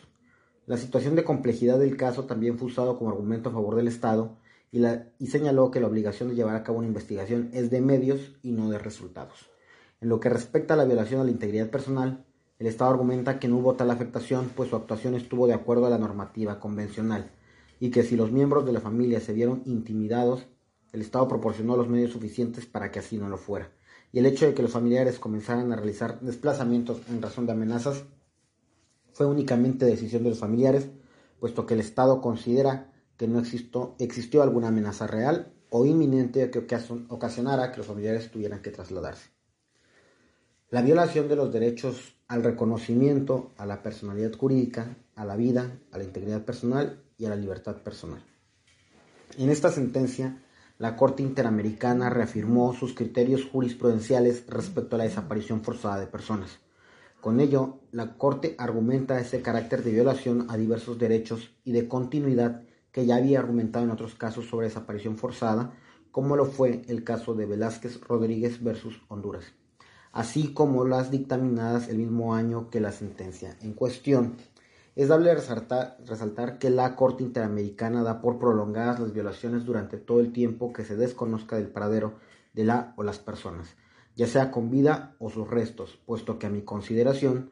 [0.67, 4.39] La situación de complejidad del caso también fue usado como argumento a favor del Estado
[4.73, 8.53] y, señaló que la obligación de llevar a cabo una investigación es de medios y
[8.53, 9.51] no de resultados.
[10.01, 12.25] En lo que respecta a la violación a la integridad personal,
[12.59, 15.91] el Estado argumenta que no hubo tal afectación, pues su actuación estuvo de acuerdo a
[15.91, 17.31] la normativa convencional,
[17.79, 20.47] y que si los miembros de la familia se vieron intimidados,
[20.93, 23.71] el Estado proporcionó los medios suficientes para que así no lo fuera.
[24.15, 28.05] Y el hecho de que los familiares comenzaran a realizar desplazamientos en razón de amenazas
[29.13, 30.87] fue únicamente decisión de los familiares,
[31.41, 36.61] puesto que el Estado considera que no existió, alguna amenaza real o inminente que
[37.09, 39.31] ocasionara que los familiares tuvieran que trasladarse.
[40.71, 45.99] La violación de los derechos al reconocimiento, a la personalidad jurídica, a la vida, a
[45.99, 48.23] la integridad personal y a la libertad personal.
[49.39, 50.41] En esta sentencia,
[50.85, 56.59] la Corte Interamericana reafirmó sus criterios jurisprudenciales respecto a la desaparición forzada de personas.
[57.23, 62.65] Con ello, la Corte argumenta ese carácter de violación a diversos derechos y de continuidad
[62.93, 65.73] que ya había argumentado en otros casos sobre desaparición forzada,
[66.11, 69.55] como lo fue el caso de Velázquez Rodríguez versus Honduras,
[70.13, 74.35] así como las dictaminadas el mismo año que la sentencia en cuestión.
[74.97, 80.21] Es dable resaltar, resaltar, que la Corte Interamericana da por prolongadas las violaciones durante todo
[80.21, 82.15] el tiempo que se desconozca del paradero
[82.53, 83.75] de la o las personas,
[84.15, 87.51] ya sea con vida o sus restos, puesto que a mi consideración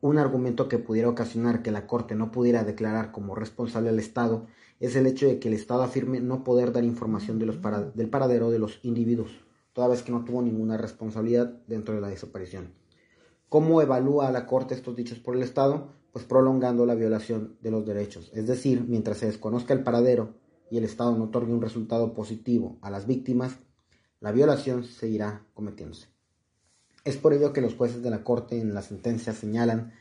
[0.00, 4.46] un argumento que pudiera ocasionar que la Corte no pudiera declarar como responsable al Estado
[4.78, 7.58] es el hecho de que el Estado afirme no poder dar información de los
[7.94, 12.08] del paradero de los individuos, toda vez que no tuvo ninguna responsabilidad dentro de la
[12.08, 12.72] desaparición.
[13.50, 15.99] ¿Cómo evalúa la Corte estos dichos por el Estado?
[16.12, 18.30] Pues prolongando la violación de los derechos.
[18.34, 20.34] Es decir, mientras se desconozca el paradero
[20.70, 23.58] y el Estado no otorgue un resultado positivo a las víctimas,
[24.20, 26.08] la violación seguirá cometiéndose.
[27.04, 29.92] Es por ello que los jueces de la Corte en la sentencia señalan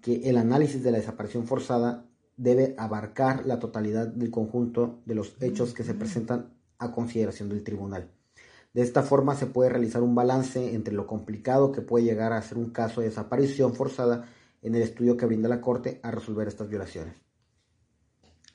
[0.00, 5.36] que el análisis de la desaparición forzada debe abarcar la totalidad del conjunto de los
[5.40, 8.10] hechos que se presentan a consideración del tribunal.
[8.72, 12.42] De esta forma se puede realizar un balance entre lo complicado que puede llegar a
[12.42, 14.28] ser un caso de desaparición forzada
[14.62, 17.14] en el estudio que brinda la Corte a resolver estas violaciones.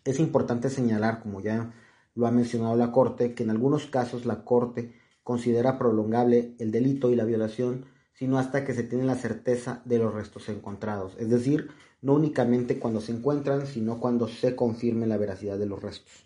[0.03, 1.73] Es importante señalar, como ya
[2.13, 7.09] lo ha mencionado la Corte, que en algunos casos la Corte considera prolongable el delito
[7.09, 11.29] y la violación sino hasta que se tiene la certeza de los restos encontrados, es
[11.29, 11.69] decir,
[12.01, 16.25] no únicamente cuando se encuentran, sino cuando se confirme la veracidad de los restos.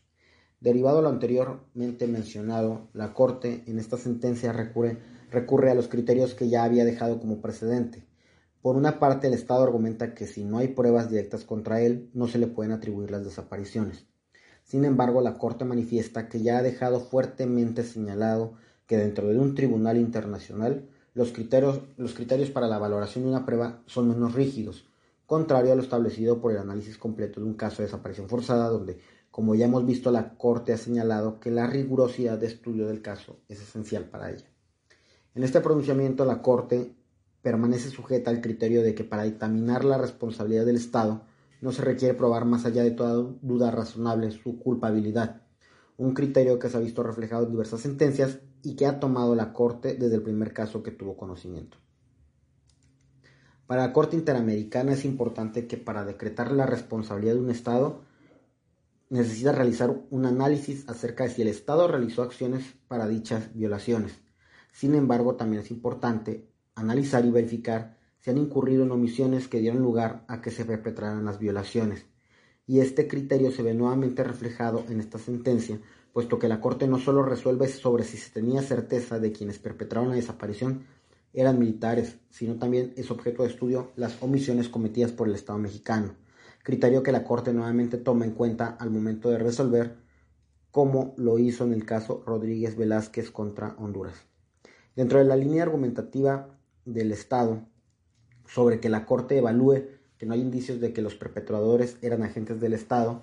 [0.59, 4.99] Derivado a lo anteriormente mencionado, la Corte en esta sentencia recurre,
[5.31, 8.05] recurre a los criterios que ya había dejado como precedente.
[8.61, 12.27] Por una parte, el Estado argumenta que si no hay pruebas directas contra él, no
[12.27, 14.05] se le pueden atribuir las desapariciones.
[14.65, 18.53] Sin embargo, la Corte manifiesta que ya ha dejado fuertemente señalado
[18.85, 24.09] que dentro de un tribunal internacional los criterios, para la valoración de una prueba son
[24.09, 24.85] menos rígidos,
[25.25, 28.99] contrario a lo establecido por el análisis completo de un caso de desaparición forzada, donde,
[29.31, 33.37] como ya hemos visto, la Corte ha señalado que la rigurosidad de estudio del caso
[33.47, 34.45] es esencial para ella.
[35.33, 36.93] En este pronunciamiento, la Corte
[37.41, 41.23] permanece sujeta al criterio de que para dictaminar la responsabilidad del Estado
[41.61, 45.41] no se requiere probar más allá de toda duda razonable su culpabilidad,
[45.97, 49.53] un criterio que se ha visto reflejado en diversas sentencias y que ha tomado la
[49.53, 51.77] Corte desde el primer caso que tuvo conocimiento.
[53.67, 58.01] Para la Corte Interamericana es importante que para decretar la responsabilidad de un Estado
[59.09, 64.19] necesita realizar un análisis acerca de si el Estado realizó acciones para dichas violaciones.
[64.71, 66.47] Sin embargo, también es importante
[66.79, 71.25] analizar y verificar si han incurrido en omisiones que dieron lugar a que se perpetraran
[71.25, 72.05] las violaciones.
[72.67, 75.79] Y este criterio se ve nuevamente reflejado en esta sentencia,
[76.13, 80.09] puesto que la Corte no solo resuelve sobre si se tenía certeza de quienes perpetraron
[80.09, 80.85] la desaparición
[81.33, 86.15] eran militares, sino también es objeto de estudio las omisiones cometidas por el Estado mexicano,
[86.63, 89.97] criterio que la Corte nuevamente toma en cuenta al momento de resolver,
[90.71, 94.25] como lo hizo en el caso Rodríguez Velázquez contra Honduras.
[94.95, 96.58] Dentro de la línea argumentativa
[96.93, 97.65] del Estado
[98.47, 99.85] sobre que la Corte evalúe
[100.17, 103.21] que no hay indicios de que los perpetradores eran agentes del Estado,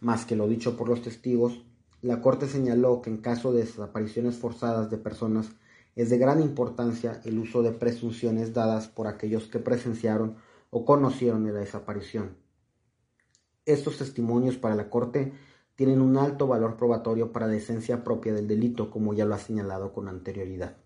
[0.00, 1.64] más que lo dicho por los testigos,
[2.02, 5.48] la Corte señaló que en caso de desapariciones forzadas de personas
[5.96, 10.36] es de gran importancia el uso de presunciones dadas por aquellos que presenciaron
[10.68, 12.36] o conocieron la desaparición.
[13.64, 15.32] Estos testimonios para la Corte
[15.76, 19.38] tienen un alto valor probatorio para la esencia propia del delito, como ya lo ha
[19.38, 20.76] señalado con anterioridad.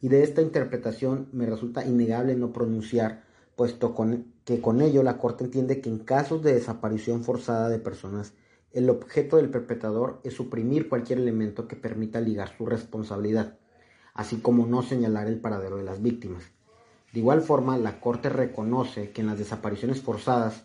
[0.00, 3.24] Y de esta interpretación me resulta innegable no pronunciar,
[3.56, 3.94] puesto
[4.44, 8.32] que con ello la Corte entiende que en casos de desaparición forzada de personas
[8.72, 13.58] el objeto del perpetrador es suprimir cualquier elemento que permita ligar su responsabilidad,
[14.14, 16.44] así como no señalar el paradero de las víctimas.
[17.12, 20.64] De igual forma, la Corte reconoce que en las desapariciones forzadas,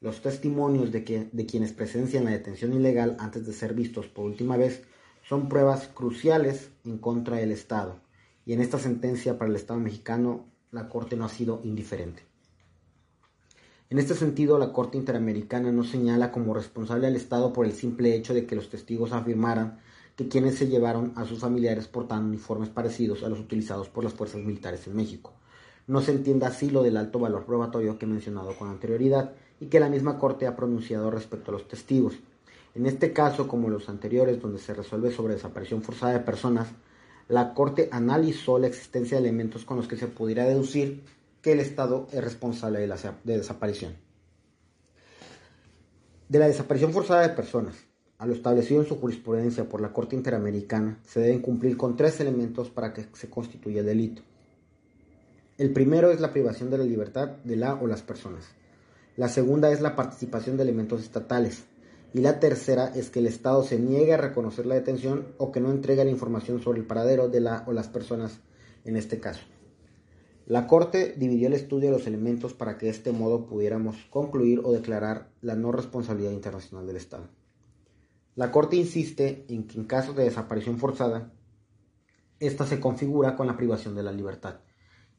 [0.00, 4.82] los testimonios de, quienes presencian la detención ilegal antes de ser vistos por última vez
[5.22, 8.00] son pruebas cruciales en contra del Estado,
[8.44, 12.22] y en esta sentencia para el Estado mexicano la Corte no ha sido indiferente.
[13.90, 18.14] En este sentido, la Corte Interamericana no señala como responsable al Estado por el simple
[18.14, 19.80] hecho de que los testigos afirmaran
[20.16, 24.14] que quienes se llevaron a sus familiares portaban uniformes parecidos a los utilizados por las
[24.14, 25.34] fuerzas militares en México.
[25.86, 29.66] No se entienda así lo del alto valor probatorio que he mencionado con anterioridad y
[29.66, 32.14] que la misma Corte ha pronunciado respecto a los testigos.
[32.74, 36.68] En este caso, como los anteriores, donde se resuelve sobre desaparición forzada de personas,
[37.28, 41.02] la Corte analizó la existencia de elementos con los que se pudiera deducir
[41.40, 43.96] que el Estado es responsable de la desaparición.
[46.28, 47.74] De la desaparición forzada de personas,
[48.18, 52.20] a lo establecido en su jurisprudencia por la Corte Interamericana, se deben cumplir con tres
[52.20, 54.22] elementos para que se constituya el delito.
[55.58, 58.44] El primero es la privación de la libertad de la o las personas.
[59.16, 61.64] La segunda es la participación de elementos estatales.
[62.14, 65.60] Y la tercera es que el Estado se niegue a reconocer la detención o que
[65.60, 68.40] no entregue la información sobre el paradero de la o las personas
[68.84, 69.42] en este caso.
[70.46, 74.60] La Corte dividió el estudio de los elementos para que de este modo pudiéramos concluir
[74.64, 77.28] o declarar la no responsabilidad internacional del Estado.
[78.34, 81.32] La Corte insiste en que en caso de desaparición forzada,
[82.40, 84.60] esta se configura con la privación de la libertad,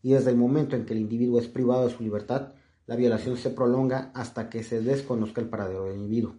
[0.01, 2.53] y desde el momento en que el individuo es privado de su libertad,
[2.86, 6.36] la violación se prolonga hasta que se desconozca el paradero del individuo.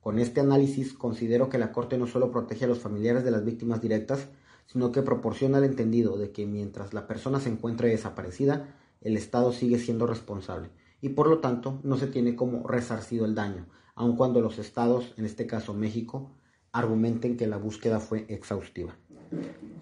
[0.00, 3.44] Con este análisis considero que la Corte no solo protege a los familiares de las
[3.44, 4.28] víctimas directas,
[4.66, 9.52] sino que proporciona el entendido de que mientras la persona se encuentre desaparecida, el Estado
[9.52, 10.70] sigue siendo responsable
[11.00, 15.14] y por lo tanto no se tiene como resarcido el daño, aun cuando los estados,
[15.16, 16.30] en este caso México,
[16.72, 18.96] argumenten que la búsqueda fue exhaustiva.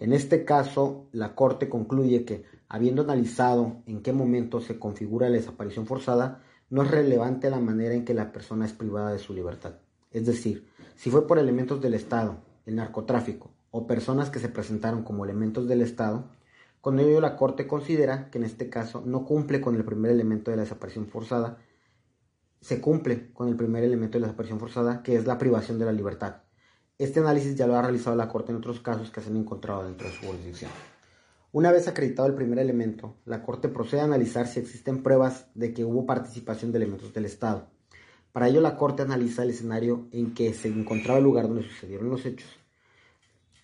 [0.01, 5.37] En este caso, la Corte concluye que, habiendo analizado en qué momento se configura la
[5.37, 9.33] desaparición forzada, no es relevante la manera en que la persona es privada de su
[9.33, 9.77] libertad.
[10.11, 15.03] Es decir, si fue por elementos del Estado, el narcotráfico o personas que se presentaron
[15.03, 16.25] como elementos del Estado,
[16.81, 20.51] con ello la Corte considera que en este caso no cumple con el primer elemento
[20.51, 21.59] de la desaparición forzada,
[22.61, 25.85] se cumple con el primer elemento de la desaparición forzada, que es la privación de
[25.85, 26.43] la libertad.
[26.99, 29.85] Este análisis ya lo ha realizado la Corte en otros casos que se han encontrado
[29.85, 30.71] dentro de su jurisdicción.
[31.53, 35.73] Una vez acreditado el primer elemento, la Corte procede a analizar si existen pruebas de
[35.73, 37.71] que hubo participación de elementos del Estado.
[38.39, 42.09] Para ello, la Corte analiza el escenario en que se encontraba el lugar donde sucedieron
[42.09, 42.49] los hechos.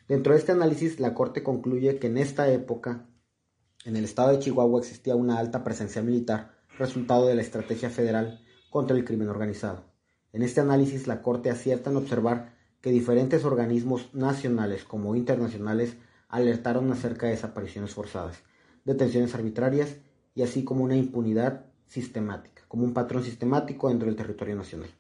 [0.09, 3.07] Dentro de este análisis, la Corte concluye que en esta época,
[3.85, 8.41] en el estado de Chihuahua existía una alta presencia militar, resultado de la estrategia federal
[8.69, 9.85] contra el crimen organizado.
[10.33, 15.99] En este análisis, la Corte acierta en observar que diferentes organismos nacionales como internacionales
[16.29, 18.43] alertaron acerca de desapariciones forzadas,
[18.85, 19.99] detenciones arbitrarias
[20.35, 24.91] y así como una impunidad sistemática, como un patrón sistemático dentro del territorio nacional.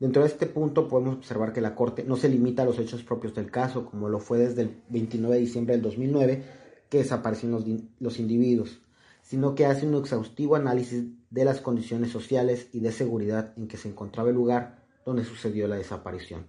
[0.00, 3.02] Dentro de este punto podemos observar que la Corte no se limita a los hechos
[3.04, 6.44] propios del caso, como lo fue desde el 29 de diciembre del 2009,
[6.90, 7.64] que desaparecieron los,
[8.00, 8.80] los individuos,
[9.22, 13.76] sino que hace un exhaustivo análisis de las condiciones sociales y de seguridad en que
[13.76, 16.46] se encontraba el lugar donde sucedió la desaparición.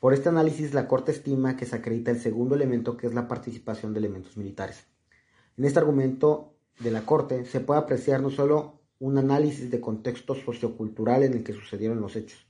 [0.00, 3.28] Por este análisis, la Corte estima que se acredita el segundo elemento, que es la
[3.28, 4.84] participación de elementos militares.
[5.56, 10.36] En este argumento de la Corte se puede apreciar no solo un análisis de contexto
[10.36, 12.46] sociocultural en el que sucedieron los hechos.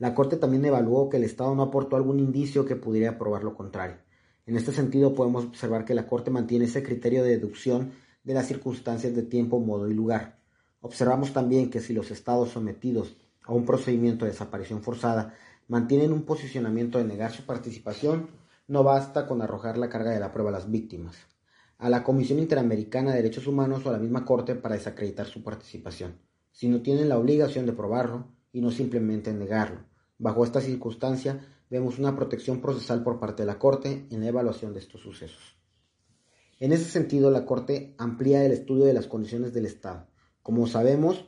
[0.00, 3.54] La Corte también evaluó que el Estado no aportó algún indicio que pudiera probar lo
[3.54, 3.98] contrario.
[4.44, 7.92] En este sentido, podemos observar que la Corte mantiene ese criterio de deducción
[8.24, 10.40] de las circunstancias de tiempo, modo y lugar.
[10.80, 15.34] Observamos también que si los estados sometidos a un procedimiento de desaparición forzada
[15.68, 18.30] mantienen un posicionamiento de negar su participación,
[18.66, 21.14] no basta con arrojar la carga de la prueba a las víctimas,
[21.78, 25.42] a la Comisión Interamericana de Derechos Humanos o a la misma Corte para desacreditar su
[25.42, 26.18] participación,
[26.52, 29.80] sino tienen la obligación de probarlo y no simplemente negarlo.
[30.18, 34.72] Bajo esta circunstancia, vemos una protección procesal por parte de la Corte en la evaluación
[34.72, 35.56] de estos sucesos.
[36.60, 40.06] En ese sentido, la Corte amplía el estudio de las condiciones del Estado.
[40.42, 41.24] Como sabemos,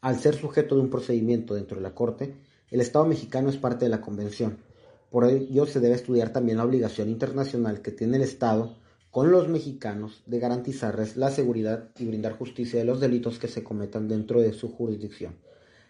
[0.00, 2.34] al ser sujeto de un procedimiento dentro de la Corte,
[2.70, 4.58] el Estado mexicano es parte de la Convención.
[5.10, 8.76] Por ello se debe estudiar también la obligación internacional que tiene el Estado
[9.12, 13.62] con los mexicanos de garantizarles la seguridad y brindar justicia de los delitos que se
[13.62, 15.36] cometan dentro de su jurisdicción.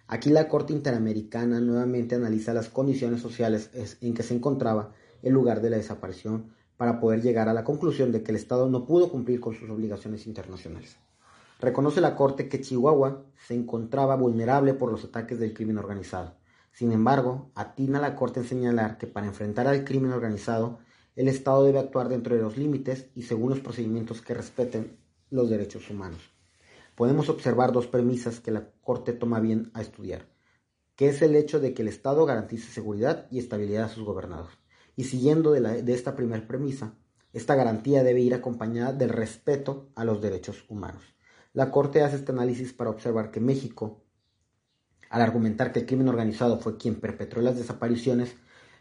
[0.08, 3.70] Aquí la Corte Interamericana nuevamente analiza las condiciones sociales
[4.00, 4.92] en que se encontraba
[5.22, 8.68] el lugar de la desaparición para poder llegar a la conclusión de que el Estado
[8.68, 10.96] no pudo cumplir con sus obligaciones internacionales.
[11.60, 16.34] Reconoce la Corte que Chihuahua se encontraba vulnerable por los ataques del crimen organizado
[16.72, 20.78] sin embargo, atina la Corte en señalar que para enfrentar al crimen organizado,
[21.16, 24.96] el Estado debe actuar dentro de los límites y según los procedimientos que respeten
[25.30, 26.20] los derechos humanos.
[26.94, 30.28] Podemos observar dos premisas que la Corte toma bien a estudiar,
[30.96, 34.50] que es el hecho de que el Estado garantice seguridad y estabilidad a sus gobernados.
[34.96, 36.94] Y siguiendo de, de esta primera premisa,
[37.32, 41.02] esta garantía debe ir acompañada del respeto a los derechos humanos.
[41.54, 44.02] La Corte hace este análisis para observar que México
[45.12, 48.34] al argumentar que el crimen organizado fue quien perpetró las desapariciones,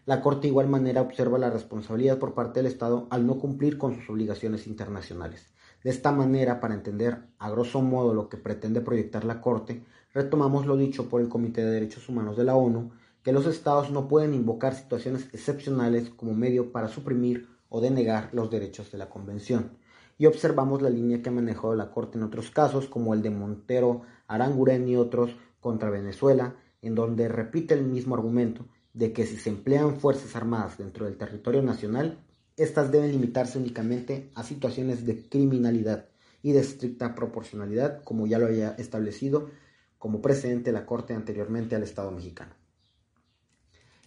[0.05, 3.77] la Corte de igual manera observa la responsabilidad por parte del Estado al no cumplir
[3.77, 5.45] con sus obligaciones internacionales.
[5.83, 10.65] De esta manera, para entender a grosso modo lo que pretende proyectar la Corte, retomamos
[10.65, 12.91] lo dicho por el Comité de Derechos Humanos de la ONU,
[13.23, 18.49] que los Estados no pueden invocar situaciones excepcionales como medio para suprimir o denegar los
[18.49, 19.77] derechos de la Convención.
[20.17, 23.29] Y observamos la línea que ha manejado la Corte en otros casos, como el de
[23.29, 29.37] Montero, Aranguren y otros, contra Venezuela, en donde repite el mismo argumento de que si
[29.37, 32.19] se emplean fuerzas armadas dentro del territorio nacional,
[32.57, 36.09] éstas deben limitarse únicamente a situaciones de criminalidad
[36.43, 39.49] y de estricta proporcionalidad, como ya lo había establecido
[39.97, 42.55] como precedente la Corte anteriormente al Estado mexicano.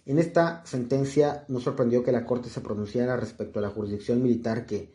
[0.05, 4.65] En esta sentencia nos sorprendió que la Corte se pronunciara respecto a la jurisdicción militar
[4.65, 4.93] que,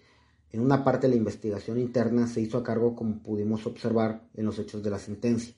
[0.52, 4.44] en una parte de la investigación interna, se hizo a cargo, como pudimos observar en
[4.44, 5.54] los hechos de la sentencia.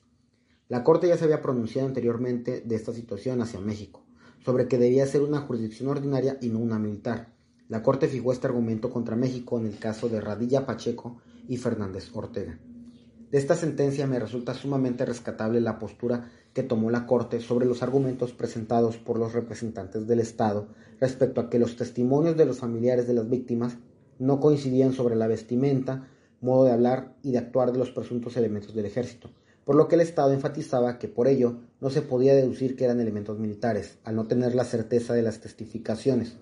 [0.69, 4.03] La Corte ya se había pronunciado anteriormente de esta situación hacia México,
[4.45, 7.33] sobre que debía ser una jurisdicción ordinaria y no una militar.
[7.69, 11.17] La Corte fijó este argumento contra México en el caso de Radilla Pacheco
[11.47, 12.59] y Fernández Ortega.
[13.31, 17.81] De esta sentencia me resulta sumamente rescatable la postura que tomó la Corte sobre los
[17.81, 20.67] argumentos presentados por los representantes del Estado
[20.99, 23.77] respecto a que los testimonios de los familiares de las víctimas
[24.19, 26.07] no coincidían sobre la vestimenta,
[26.41, 29.31] modo de hablar y de actuar de los presuntos elementos del ejército,
[29.65, 32.99] por lo que el Estado enfatizaba que por ello no se podía deducir que eran
[32.99, 36.35] elementos militares, al no tener la certeza de las testificaciones.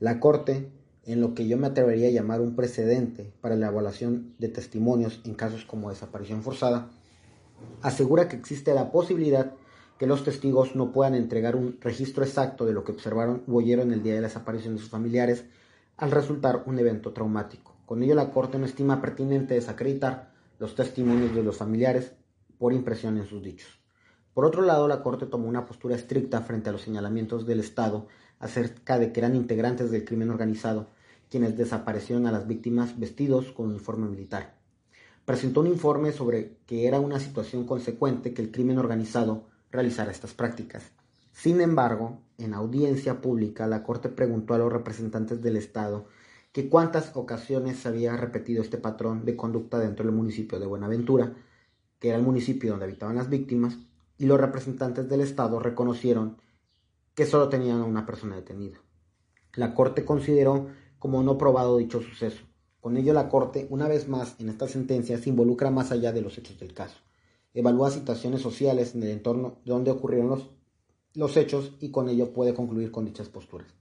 [0.00, 0.70] La Corte,
[1.04, 5.20] en lo que yo me atrevería a llamar un precedente para la evaluación de testimonios
[5.24, 6.90] en casos como desaparición forzada,
[7.82, 9.52] asegura que existe la posibilidad
[9.98, 13.92] que los testigos no puedan entregar un registro exacto de lo que observaron o oyeron
[13.92, 15.44] el día de la desaparición de sus familiares
[15.96, 17.76] al resultar un evento traumático.
[17.86, 22.12] Con ello la Corte no estima pertinente desacreditar los testimonios de los familiares
[22.62, 23.80] por impresión en sus dichos.
[24.34, 28.06] Por otro lado, la Corte tomó una postura estricta frente a los señalamientos del Estado
[28.38, 30.86] acerca de que eran integrantes del crimen organizado,
[31.28, 34.54] quienes desaparecieron a las víctimas vestidos con uniforme militar.
[35.24, 40.32] Presentó un informe sobre que era una situación consecuente que el crimen organizado realizara estas
[40.32, 40.84] prácticas.
[41.32, 46.06] Sin embargo, en audiencia pública, la Corte preguntó a los representantes del Estado
[46.52, 51.34] que cuántas ocasiones se había repetido este patrón de conducta dentro del municipio de Buenaventura,
[52.02, 53.78] que era el municipio donde habitaban las víctimas,
[54.18, 56.36] y los representantes del Estado reconocieron
[57.14, 58.78] que solo tenían a una persona detenida.
[59.54, 60.66] La Corte consideró
[60.98, 62.42] como no probado dicho suceso.
[62.80, 66.22] Con ello la Corte, una vez más, en esta sentencia se involucra más allá de
[66.22, 66.96] los hechos del caso.
[67.54, 70.42] Evalúa situaciones sociales en el entorno donde ocurrieron
[71.14, 73.72] los, hechos y con ello puede concluir con dichas posturas.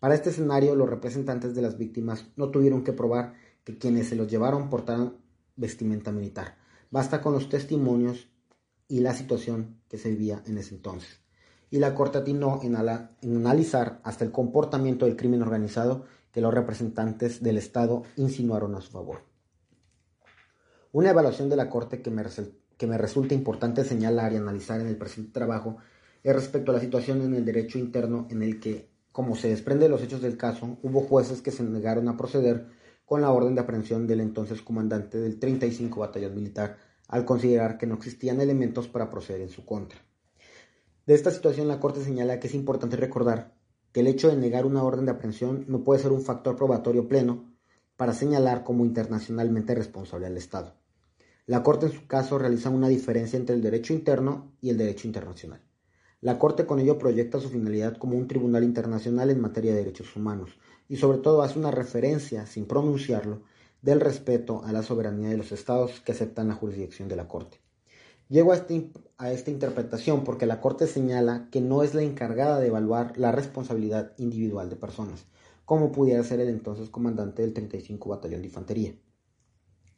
[0.00, 4.16] Para este escenario, los representantes de las víctimas no tuvieron que probar que quienes se
[4.16, 5.16] los llevaron portaran
[5.54, 6.60] vestimenta militar.
[6.92, 8.28] Basta con los testimonios
[8.86, 11.22] y la situación que se vivía en ese entonces
[11.72, 17.42] y la Corte atinó en, analizar hasta el comportamiento del crimen organizado que los representantes
[17.42, 19.22] del Estado insinuaron a su favor.
[20.92, 22.22] Una evaluación de la Corte que me,
[22.76, 25.78] que me resulta importante señalar y analizar en el presente trabajo
[26.22, 29.86] es respecto a la situación en el derecho interno en el que, como se desprende
[29.86, 32.66] de los hechos del caso, hubo jueces que se negaron a proceder
[33.12, 37.86] con la orden de aprehensión del entonces comandante del 35 Batallón Militar al considerar que
[37.86, 39.98] no existían elementos para proceder en su contra.
[41.04, 43.52] De esta situación la Corte señala que es importante recordar
[43.92, 47.06] que el hecho de negar una orden de aprehensión no puede ser un factor probatorio
[47.06, 47.52] pleno
[47.98, 50.72] para señalar como internacionalmente responsable al Estado.
[51.44, 55.06] La Corte en su caso realiza una diferencia entre el derecho interno y el derecho
[55.06, 55.60] internacional.
[56.22, 60.16] La Corte con ello proyecta su finalidad como un tribunal internacional en materia de derechos
[60.16, 60.58] humanos
[60.88, 63.42] y sobre todo hace una referencia, sin pronunciarlo,
[63.82, 67.58] del respeto a la soberanía de los estados que aceptan la jurisdicción de la Corte.
[68.28, 72.68] Llego este a, esta interpretación porque la Corte señala que no es la encargada de
[72.68, 75.26] evaluar la responsabilidad individual de personas,
[75.64, 78.94] como pudiera ser el entonces comandante del 35 Batallón de Infantería.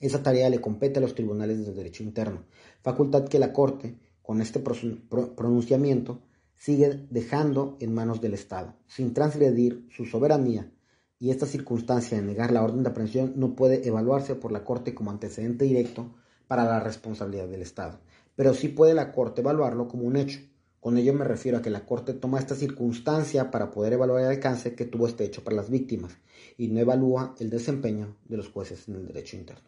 [0.01, 2.45] Esa tarea le compete a los tribunales de derecho interno,
[2.82, 6.20] facultad que la Corte, con este pronunciamiento,
[6.57, 10.71] sigue dejando en manos del Estado, sin transgredir su soberanía,
[11.19, 14.95] y esta circunstancia de negar la orden de aprehensión no puede evaluarse por la Corte
[14.95, 16.15] como antecedente directo
[16.49, 17.99] para la responsabilidad del Estado,
[18.37, 20.41] pero sí puede la Corte evaluarlo como un hecho.
[20.81, 24.29] Con ello me refiero a que la Corte toma esta circunstancia para poder evaluar el
[24.29, 26.13] alcance que tuvo este hecho para las víctimas
[26.59, 29.65] y no evalúa el desempeño de los jueces en el derecho interno.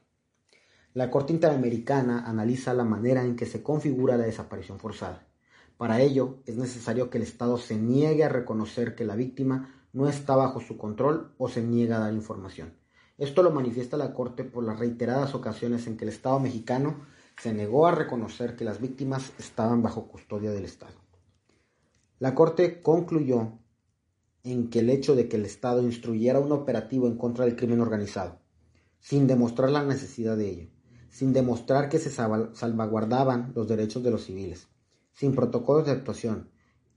[0.92, 5.26] La Corte Interamericana analiza la manera en que se configura la desaparición forzada.
[5.76, 10.08] Para ello es necesario que el Estado se niegue a reconocer que la víctima no
[10.08, 12.74] está bajo su control o se niega a dar información.
[13.18, 17.06] Esto lo manifiesta la Corte por las reiteradas ocasiones en que el Estado mexicano
[17.38, 20.94] se negó a reconocer que las víctimas estaban bajo custodia del Estado.
[22.18, 23.58] La Corte concluyó
[24.44, 27.80] en que el hecho de que el Estado instruyera un operativo en contra del crimen
[27.80, 28.38] organizado,
[29.00, 30.68] sin demostrar la necesidad de ello,
[31.10, 34.68] sin demostrar que se salvaguardaban los derechos de los civiles,
[35.16, 36.50] sin protocolos de actuación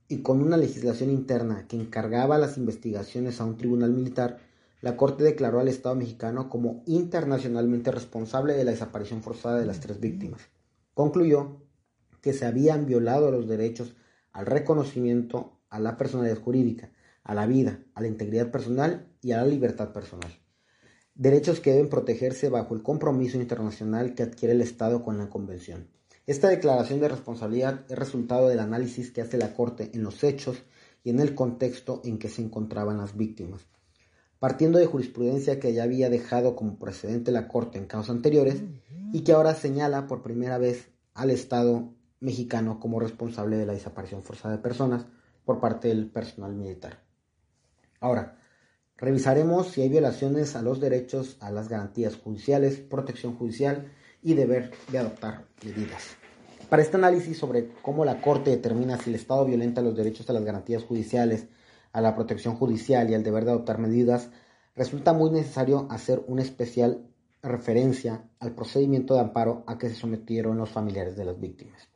[0.09, 4.39] y con una legislación interna que encargaba las investigaciones a un tribunal militar,
[4.81, 9.79] la Corte declaró al Estado mexicano como internacionalmente responsable de la desaparición forzada de las
[9.79, 10.41] tres víctimas.
[10.93, 11.61] Concluyó
[12.21, 13.95] que se habían violado los derechos
[14.33, 16.91] al reconocimiento a la personalidad jurídica,
[17.23, 20.31] a la vida, a la integridad personal y a la libertad personal.
[21.15, 25.87] Derechos que deben protegerse bajo el compromiso internacional que adquiere el Estado con la Convención.
[26.29, 30.57] Esta declaración de responsabilidad es resultado del análisis que hace la Corte en los hechos
[31.03, 33.65] y en el contexto en que se encontraban las víctimas
[34.39, 38.63] partiendo de jurisprudencia que ya había dejado como precedente la Corte en casos anteriores
[39.11, 44.23] y que ahora señala por primera vez al Estado mexicano como responsable de la desaparición
[44.23, 45.05] forzada de personas
[45.45, 47.03] por parte del personal militar.
[47.99, 48.37] Ahora,
[48.95, 53.91] revisaremos si hay violaciones a los derechos, a las garantías judiciales, protección judicial
[54.21, 56.17] y deber de adoptar medidas.
[56.69, 60.33] Para este análisis sobre cómo la Corte determina si el Estado violenta los derechos a
[60.33, 61.47] las garantías judiciales,
[61.93, 64.29] a la protección judicial y al deber de adoptar medidas,
[64.75, 67.07] resulta muy necesario hacer una especial
[67.41, 71.89] referencia al procedimiento de amparo a que se sometieron los familiares de las víctimas.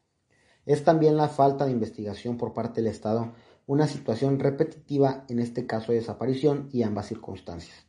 [0.65, 3.33] Es también la falta de investigación por parte del Estado
[3.65, 7.85] una situación repetitiva en este caso de desaparición y ambas circunstancias.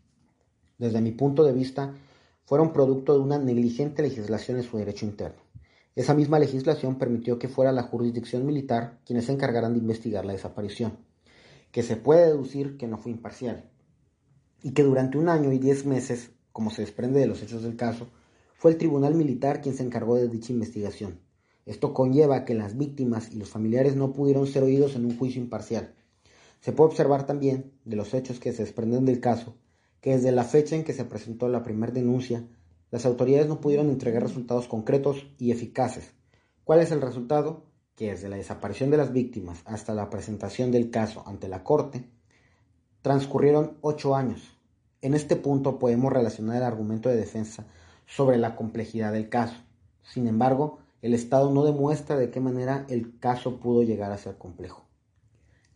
[0.78, 1.95] Desde mi punto de vista,
[2.45, 5.42] fueron producto de una negligente legislación en su derecho interno.
[5.95, 10.32] Esa misma legislación permitió que fuera la jurisdicción militar quienes se encargaran de investigar la
[10.32, 10.99] desaparición
[11.74, 13.68] que se puede deducir que no fue imparcial,
[14.62, 17.74] y que durante un año y diez meses, como se desprende de los hechos del
[17.74, 18.07] caso,
[18.55, 21.18] fue el tribunal militar quien se encargó de dicha investigación.
[21.66, 25.42] Esto conlleva que las víctimas y los familiares no pudieron ser oídos en un juicio
[25.42, 25.97] imparcial.
[26.61, 29.57] Se puede observar también, de los hechos que se desprenden del caso,
[30.05, 32.47] que desde la fecha en que se presentó la primera denuncia,
[32.91, 36.13] las autoridades no pudieron entregar resultados concretos y eficaces.
[36.63, 37.65] ¿Cuál es el resultado?
[37.97, 42.05] Que desde la desaparición de las víctimas hasta la presentación del caso ante la Corte,
[43.01, 44.43] transcurrieron ocho años.
[45.01, 47.67] En este punto podemos relacionar el argumento de defensa
[48.05, 49.57] sobre la complejidad del caso.
[50.03, 54.37] Sin embargo, el Estado no demuestra de qué manera el caso pudo llegar a ser
[54.37, 54.84] complejo.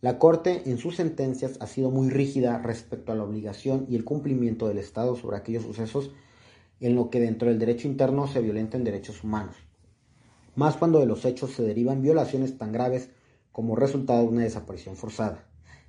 [0.01, 4.05] La Corte en sus sentencias ha sido muy rígida respecto a la obligación y el
[4.05, 6.11] cumplimiento del Estado sobre aquellos sucesos
[6.79, 9.57] en lo que dentro del derecho interno se violenten derechos humanos,
[10.55, 13.09] más cuando de los hechos se derivan violaciones tan graves
[13.51, 15.43] como resultado de una desaparición forzada.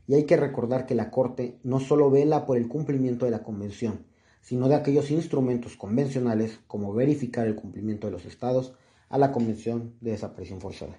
[0.09, 3.45] Y hay que recordar que la Corte no solo vela por el cumplimiento de la
[3.45, 4.07] Convención,
[4.41, 8.75] sino de aquellos instrumentos convencionales como verificar el cumplimiento de los estados
[9.09, 10.99] a la Convención de Desaparición Forzada.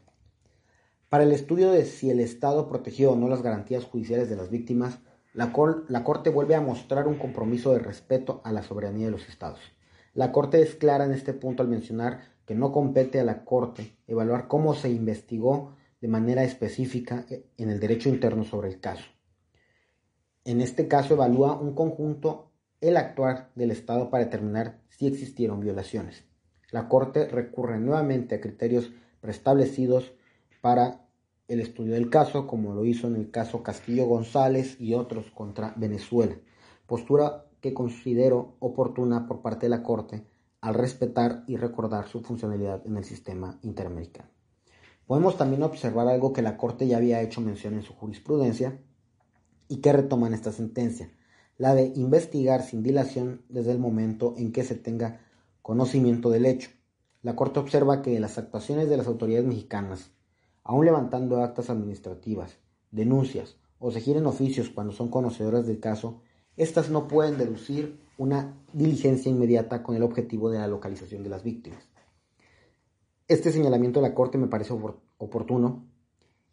[1.12, 4.50] Para el estudio de si el Estado protegió o no las garantías judiciales de las
[4.50, 5.00] víctimas,
[5.34, 5.52] la,
[5.90, 9.60] la, Corte vuelve a mostrar un compromiso de respeto a la soberanía de los Estados.
[10.14, 13.98] La Corte es clara en este punto al mencionar que no compete a la Corte
[14.08, 17.26] evaluar cómo se investigó de manera específica
[17.58, 19.04] en el derecho interno sobre el caso.
[20.46, 26.24] En este caso evalúa un conjunto el actuar del Estado para determinar si existieron violaciones.
[26.72, 30.14] La Corte recurre nuevamente a criterios preestablecidos
[30.62, 31.08] para
[31.48, 35.74] el estudio del caso, como lo hizo en el caso Castillo González y otros contra
[35.76, 36.38] Venezuela,
[36.86, 40.26] postura que considero oportuna por parte de la Corte
[40.62, 44.30] al respetar y recordar su funcionalidad en el sistema interamericano.
[45.08, 48.80] Podemos también observar algo que la Corte ya había hecho mención en su jurisprudencia
[49.68, 51.12] y que retoma en esta sentencia,
[51.58, 55.22] la de investigar sin dilación desde el momento en que se tenga
[55.62, 56.70] conocimiento del hecho.
[57.24, 60.12] La Corte observa que las actuaciones de las autoridades mexicanas
[60.64, 62.58] aun levantando actas administrativas,
[62.92, 66.22] denuncias o se giren oficios cuando son conocedoras del caso,
[66.56, 71.44] éstas no pueden deducir una diligencia inmediata con el objetivo de la localización de las
[71.44, 71.88] víctimas.
[73.28, 74.74] Este señalamiento de la Corte me parece
[75.18, 75.86] oportuno.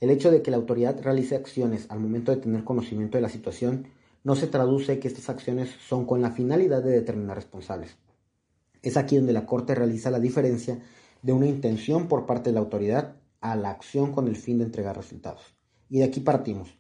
[0.01, 3.29] El hecho de que la autoridad realice acciones al momento de tener conocimiento de la
[3.29, 3.89] situación
[4.25, 7.97] no se traduce que estas acciones son con la finalidad de determinar responsables.
[8.81, 10.81] Es aquí donde la Corte realiza la diferencia
[11.21, 14.65] de una intención por parte de la autoridad a la acción con el fin de
[14.65, 15.43] entregar resultados.
[15.89, 16.79] Y de aquí partimos.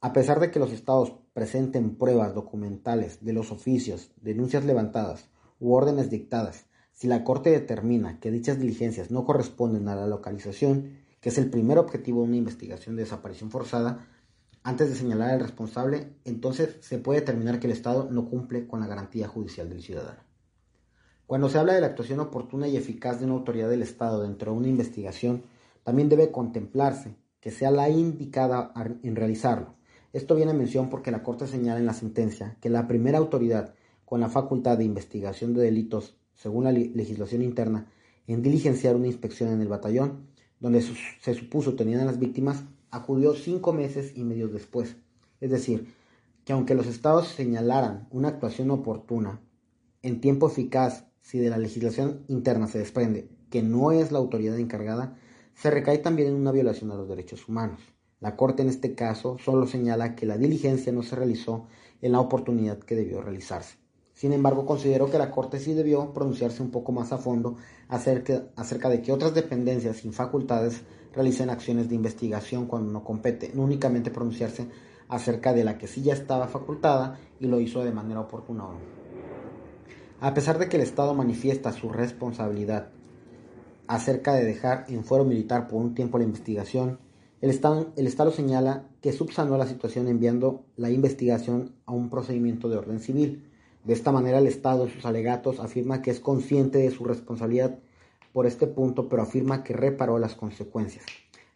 [0.00, 5.28] A pesar de que los estados presenten pruebas documentales de los oficios, denuncias levantadas
[5.60, 10.98] u órdenes dictadas, si la Corte determina que dichas diligencias no corresponden a la localización,
[11.20, 14.08] que es el primer objetivo de una investigación de desaparición forzada,
[14.64, 18.80] antes de señalar al responsable, entonces se puede determinar que el Estado no cumple con
[18.80, 20.20] la garantía judicial del ciudadano.
[21.26, 24.52] Cuando se habla de la actuación oportuna y eficaz de una autoridad del Estado dentro
[24.52, 25.44] de una investigación,
[25.84, 28.72] también debe contemplarse que sea la indicada
[29.02, 29.74] en realizarlo.
[30.12, 33.74] Esto viene a mención porque la Corte señala en la sentencia que la primera autoridad
[34.04, 37.86] con la facultad de investigación de delitos, según la legislación interna,
[38.26, 40.26] en diligenciar una inspección en el batallón,
[40.60, 44.96] donde se supuso tenían las víctimas, acudió cinco meses y medio después.
[45.40, 45.92] Es decir,
[46.44, 49.40] que aunque los estados señalaran una actuación oportuna
[50.02, 54.58] en tiempo eficaz, si de la legislación interna se desprende que no es la autoridad
[54.58, 55.16] encargada,
[55.54, 57.80] se recae también en una violación a los derechos humanos.
[58.20, 61.66] La Corte en este caso solo señala que la diligencia no se realizó
[62.00, 63.76] en la oportunidad que debió realizarse.
[64.14, 67.56] Sin embargo, considero que la Corte sí debió pronunciarse un poco más a fondo
[67.88, 70.82] acerca, acerca de que otras dependencias sin facultades
[71.12, 74.68] realicen acciones de investigación cuando no compete, no únicamente pronunciarse
[75.08, 78.64] acerca de la que sí ya estaba facultada y lo hizo de manera oportuna.
[80.20, 82.92] A pesar de que el Estado manifiesta su responsabilidad
[83.86, 86.98] acerca de dejar en fuero militar por un tiempo la investigación,
[87.40, 92.68] el Estado, el Estado señala que subsanó la situación enviando la investigación a un procedimiento
[92.68, 93.50] de orden civil.
[93.84, 97.80] De esta manera el Estado en sus alegatos afirma que es consciente de su responsabilidad
[98.32, 101.04] por este punto, pero afirma que reparó las consecuencias.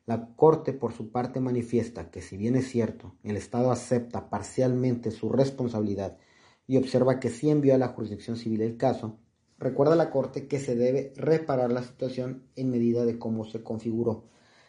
[0.07, 5.11] La Corte, por su parte, manifiesta que si bien es cierto, el Estado acepta parcialmente
[5.11, 6.18] su responsabilidad
[6.66, 9.18] y observa que sí envió a la jurisdicción civil el caso,
[9.59, 14.24] Recuerda la Corte que se debe reparar la situación en medida de cómo se configuró.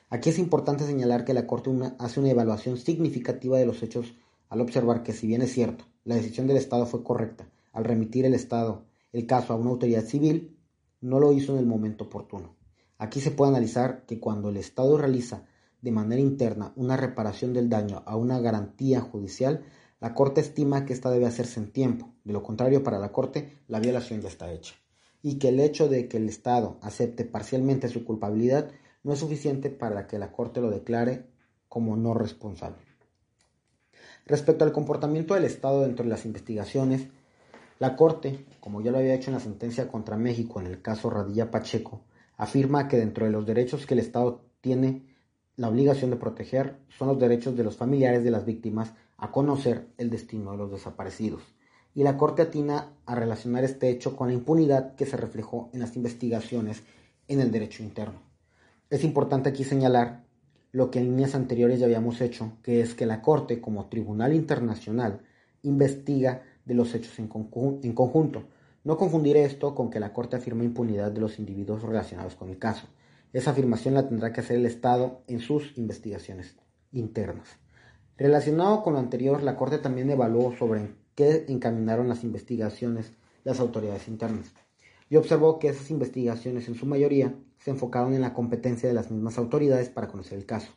[0.09, 1.69] Aquí es importante señalar que la Corte
[1.99, 4.15] hace una evaluación significativa de los hechos
[4.47, 8.25] al observar que si bien es cierto, la decisión del Estado fue correcta al remitir
[8.25, 10.57] el Estado el caso a una autoridad civil,
[11.01, 12.55] no lo hizo en el momento oportuno.
[12.97, 15.45] Aquí se puede analizar que cuando el Estado realiza
[15.81, 19.63] de manera interna una reparación del daño a una garantía judicial,
[19.99, 23.57] la Corte estima que esta debe hacerse en tiempo, de lo contrario para la Corte
[23.67, 24.75] la violación ya está hecha,
[25.23, 28.71] y que el hecho de que el Estado acepte parcialmente su culpabilidad
[29.03, 31.25] no es suficiente para que la Corte lo declare
[31.67, 32.77] como no responsable.
[34.25, 37.07] Respecto al comportamiento del Estado dentro de las investigaciones,
[37.79, 41.09] la Corte, como ya lo había hecho en la sentencia contra México en el caso
[41.09, 42.01] Radilla Pacheco,
[42.35, 45.05] afirma que dentro de los derechos que el Estado tiene
[45.55, 49.87] la obligación de proteger son los derechos de los familiares de las víctimas a conocer
[49.97, 51.41] el destino de los desaparecidos.
[51.93, 55.79] Y la Corte atina a relacionar este hecho con la impunidad que se reflejó en
[55.79, 56.83] las investigaciones
[57.27, 58.21] en el derecho interno.
[58.89, 60.23] Es importante aquí señalar
[60.71, 64.33] lo que en líneas anteriores ya habíamos hecho, que es que la Corte, como tribunal
[64.33, 65.21] internacional,
[65.63, 68.43] investiga de los hechos en, conjunto.
[68.83, 72.59] No confundir esto con que la Corte afirma impunidad de los individuos relacionados con el
[72.59, 72.87] caso.
[73.33, 76.55] Esa afirmación la tendrá que hacer el Estado en sus investigaciones
[76.91, 77.57] internas.
[78.17, 83.11] Relacionado con lo anterior, la Corte también evaluó sobre qué encaminaron las investigaciones
[83.43, 84.51] las autoridades internas
[85.09, 89.11] y observó que esas investigaciones en su mayoría se enfocaron en la competencia de las
[89.11, 90.73] mismas autoridades para conocer el caso.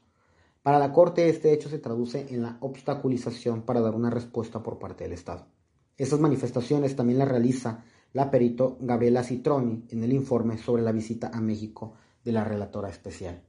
[0.62, 4.78] Para la Corte este hecho se traduce en la obstaculización para dar una respuesta por
[4.78, 5.46] parte del Estado.
[5.96, 11.30] Estas manifestaciones también las realiza la perito Gabriela Citroni en el informe sobre la visita
[11.32, 13.42] a México de la relatora especial.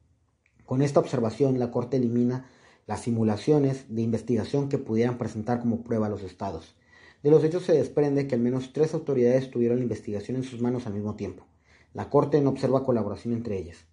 [0.65, 2.45] Con esta observación, la Corte elimina
[2.87, 6.75] las simulaciones de investigación que pudieran presentar como prueba a los estados.
[7.23, 10.61] De los hechos se desprende que al menos tres autoridades tuvieron la investigación en sus
[10.61, 11.45] manos al mismo tiempo.
[11.93, 13.85] La Corte no observa colaboración entre ellas.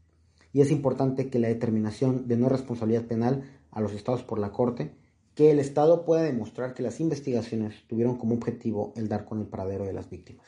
[0.52, 4.52] Y es importante que la determinación de no responsabilidad penal a los estados por la
[4.52, 4.92] Corte,
[5.34, 9.46] que el Estado pueda demostrar que las investigaciones tuvieron como objetivo el dar con el
[9.46, 10.46] paradero de las víctimas.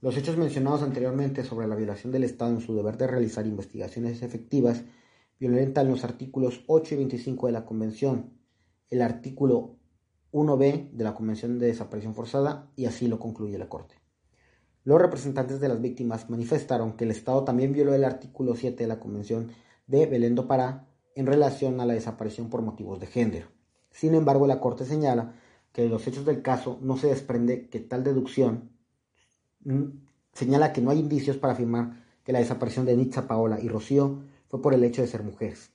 [0.00, 4.22] Los hechos mencionados anteriormente sobre la violación del Estado en su deber de realizar investigaciones
[4.22, 4.82] efectivas
[5.38, 8.32] violentan los artículos 8 y 25 de la Convención,
[8.90, 9.76] el artículo
[10.32, 13.94] 1b de la Convención de Desaparición Forzada y así lo concluye la Corte.
[14.84, 18.88] Los representantes de las víctimas manifestaron que el Estado también violó el artículo 7 de
[18.88, 19.50] la Convención
[19.86, 23.48] de Belén do Pará en relación a la desaparición por motivos de género.
[23.90, 25.34] Sin embargo, la Corte señala
[25.72, 28.70] que de los hechos del caso no se desprende que tal deducción
[29.64, 29.84] mm,
[30.32, 34.22] señala que no hay indicios para afirmar que la desaparición de Nitza Paola y Rocío
[34.60, 35.70] por el hecho de ser mujeres.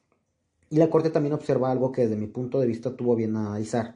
[0.69, 3.47] Y la Corte también observa algo que desde mi punto de vista tuvo bien a
[3.47, 3.95] analizar,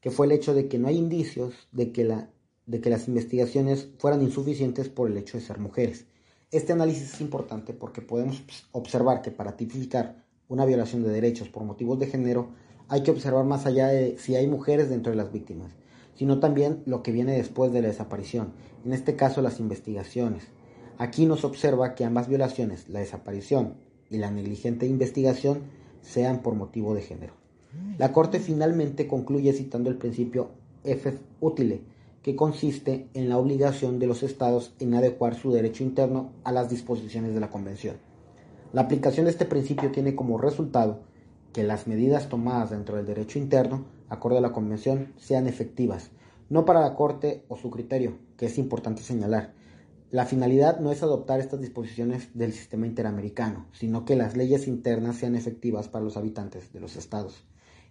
[0.00, 2.30] que fue el hecho de que no hay indicios de que, la,
[2.66, 6.06] de que las investigaciones fueran insuficientes por el hecho de ser mujeres.
[6.50, 11.64] Este análisis es importante porque podemos observar que para tipificar una violación de derechos por
[11.64, 12.50] motivos de género
[12.88, 15.72] hay que observar más allá de si hay mujeres dentro de las víctimas,
[16.14, 18.52] sino también lo que viene después de la desaparición,
[18.84, 20.44] en este caso las investigaciones.
[20.98, 23.74] Aquí nos observa que ambas violaciones, la desaparición
[24.14, 25.62] y la negligente investigación,
[26.02, 27.34] sean por motivo de género.
[27.98, 30.50] La Corte finalmente concluye citando el principio
[30.84, 31.82] F utile,
[32.22, 36.70] que consiste en la obligación de los estados en adecuar su derecho interno a las
[36.70, 37.96] disposiciones de la Convención.
[38.72, 41.00] La aplicación de este principio tiene como resultado
[41.52, 46.10] que las medidas tomadas dentro del derecho interno, acorde a la Convención, sean efectivas,
[46.48, 49.52] no para la Corte o su criterio, que es importante señalar.
[50.14, 55.16] La finalidad no es adoptar estas disposiciones del sistema interamericano, sino que las leyes internas
[55.16, 57.44] sean efectivas para los habitantes de los estados.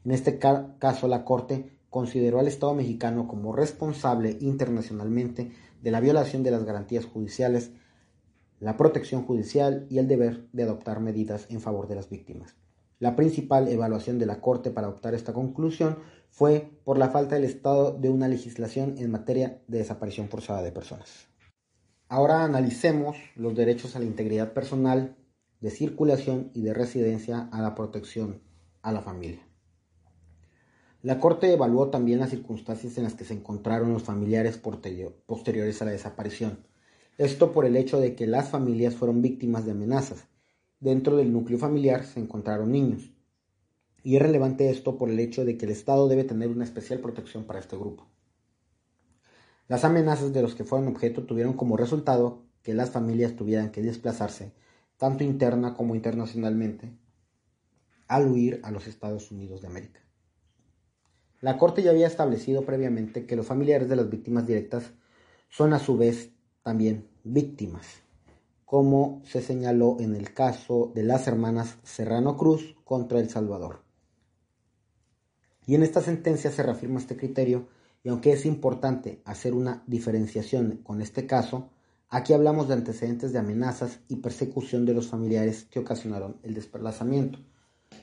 [0.06, 5.52] En este caso, la Corte consideró al Estado mexicano como responsable internacionalmente
[5.82, 7.72] de la violación de las garantías judiciales,
[8.62, 12.56] la protección judicial y el deber de adoptar medidas en favor de las víctimas.
[13.00, 15.98] La principal evaluación de la Corte para adoptar esta conclusión
[16.30, 20.72] fue por la falta del Estado de una legislación en materia de desaparición forzada de
[20.72, 21.33] personas.
[22.14, 25.16] Ahora analicemos los derechos a la integridad personal,
[25.62, 28.40] de circulación y de residencia a la protección
[28.84, 29.40] a la familia.
[31.02, 35.86] La Corte evaluó también las circunstancias en las que se encontraron los familiares posteriores a
[35.86, 36.60] la desaparición.
[37.18, 40.28] Esto por el hecho de que las familias fueron víctimas de amenazas.
[40.80, 43.12] Dentro del núcleo familiar se encontraron niños.
[44.04, 47.00] Y es relevante esto por el hecho de que el Estado debe tener una especial
[47.00, 48.06] protección para este grupo.
[49.68, 53.82] Las amenazas de los que fueron objeto tuvieron como resultado que las familias tuvieran que
[53.82, 54.52] desplazarse,
[54.98, 56.92] tanto interna como internacionalmente,
[58.08, 60.02] al huir a los Estados Unidos de América.
[61.42, 64.92] La Corte ya había establecido previamente que los familiares de las víctimas directas
[65.50, 67.86] son a su vez también víctimas,
[68.66, 73.84] como se señaló en el caso de las hermanas Serrano Cruz contra El Salvador.
[75.66, 77.68] Y en esta sentencia se reafirma este criterio
[78.04, 81.70] y aunque es importante hacer una diferenciación con este caso,
[82.10, 87.40] aquí hablamos de antecedentes de amenazas y persecución de los familiares que ocasionaron el desplazamiento.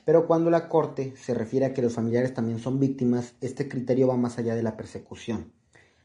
[0.03, 4.07] Pero cuando la Corte se refiere a que los familiares también son víctimas, este criterio
[4.07, 5.53] va más allá de la persecución.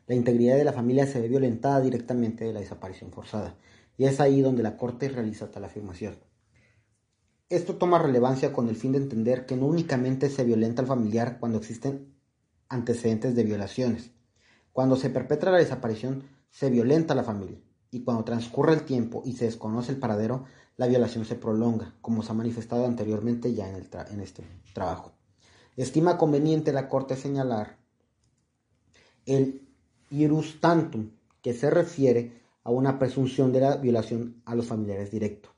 [0.06, 3.56] La integridad de la familia se ve violentada directamente de la desaparición forzada,
[3.96, 6.18] y es ahí donde la Corte realiza tal afirmación.
[7.48, 11.38] Esto toma relevancia con el fin de entender que no únicamente se violenta al familiar
[11.40, 12.15] cuando existen
[12.68, 14.10] antecedentes de violaciones.
[14.72, 17.60] Cuando se perpetra la desaparición, se violenta la familia.
[17.90, 20.44] Y cuando transcurre el tiempo y se desconoce el paradero,
[20.76, 24.44] la violación se prolonga, como se ha manifestado anteriormente ya en, en este
[24.74, 25.12] trabajo.
[25.76, 27.78] Estima conveniente la Corte señalar
[29.26, 29.68] el
[30.10, 31.10] ius tantum,
[31.42, 35.52] que se refiere a una presunción de la violación a los familiares directos,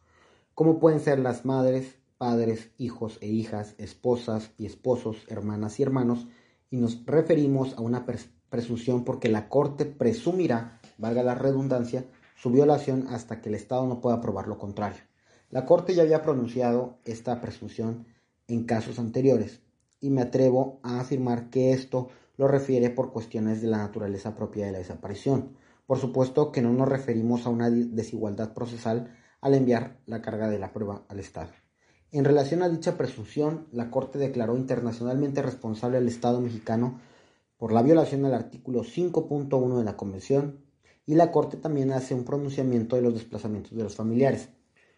[0.54, 6.26] como pueden ser las madres, padres, hijos e hijas, esposas y esposos, hermanas y hermanos,
[6.70, 8.04] y nos referimos a una
[8.50, 12.04] presunción porque la Corte presumirá, valga la redundancia,
[12.36, 15.00] su violación hasta que el Estado no pueda probar lo contrario.
[15.50, 18.06] La Corte ya había pronunciado esta presunción
[18.48, 19.60] en casos anteriores,
[20.00, 24.66] y me atrevo a afirmar que esto lo refiere por cuestiones de la naturaleza propia
[24.66, 25.56] de la desaparición.
[25.86, 30.58] Por supuesto que no nos referimos a una desigualdad procesal al enviar la carga de
[30.58, 31.50] la prueba al Estado.
[32.10, 36.98] En relación a dicha presunción, la Corte declaró internacionalmente responsable al Estado mexicano
[37.58, 40.64] por la violación al artículo 5.1 de la Convención
[41.04, 44.48] y la Corte también hace un pronunciamiento de los desplazamientos de los familiares.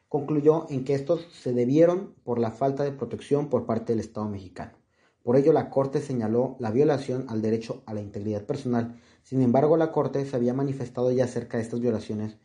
[0.08, 4.28] Concluyó en que estos se debieron por la falta de protección por parte del Estado
[4.28, 4.78] mexicano.
[5.24, 9.00] Por ello, la Corte señaló la violación al derecho a la integridad personal.
[9.24, 12.36] Sin embargo, la Corte se había manifestado ya acerca de estas violaciones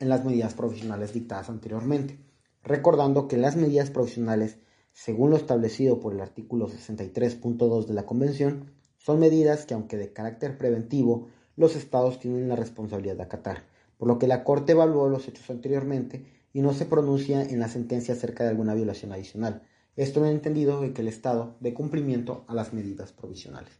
[0.00, 2.18] en las medidas provisionales dictadas anteriormente,
[2.62, 4.58] recordando que las medidas provisionales,
[4.92, 10.12] según lo establecido por el artículo 63.2 de la Convención, son medidas que, aunque de
[10.12, 13.64] carácter preventivo, los estados tienen la responsabilidad de acatar,
[13.98, 17.68] por lo que la Corte evaluó los hechos anteriormente y no se pronuncia en la
[17.68, 19.62] sentencia acerca de alguna violación adicional,
[19.96, 23.72] esto me ha entendido de que el Estado dé cumplimiento a las medidas provisionales.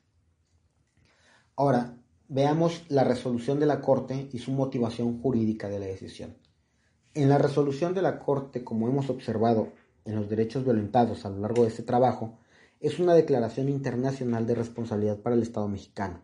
[1.56, 1.96] Ahora,
[2.28, 6.36] veamos la resolución de la Corte y su motivación jurídica de la decisión.
[7.12, 9.72] En la resolución de la Corte, como hemos observado
[10.04, 12.38] en los derechos violentados a lo largo de este trabajo,
[12.78, 16.22] es una declaración internacional de responsabilidad para el Estado mexicano.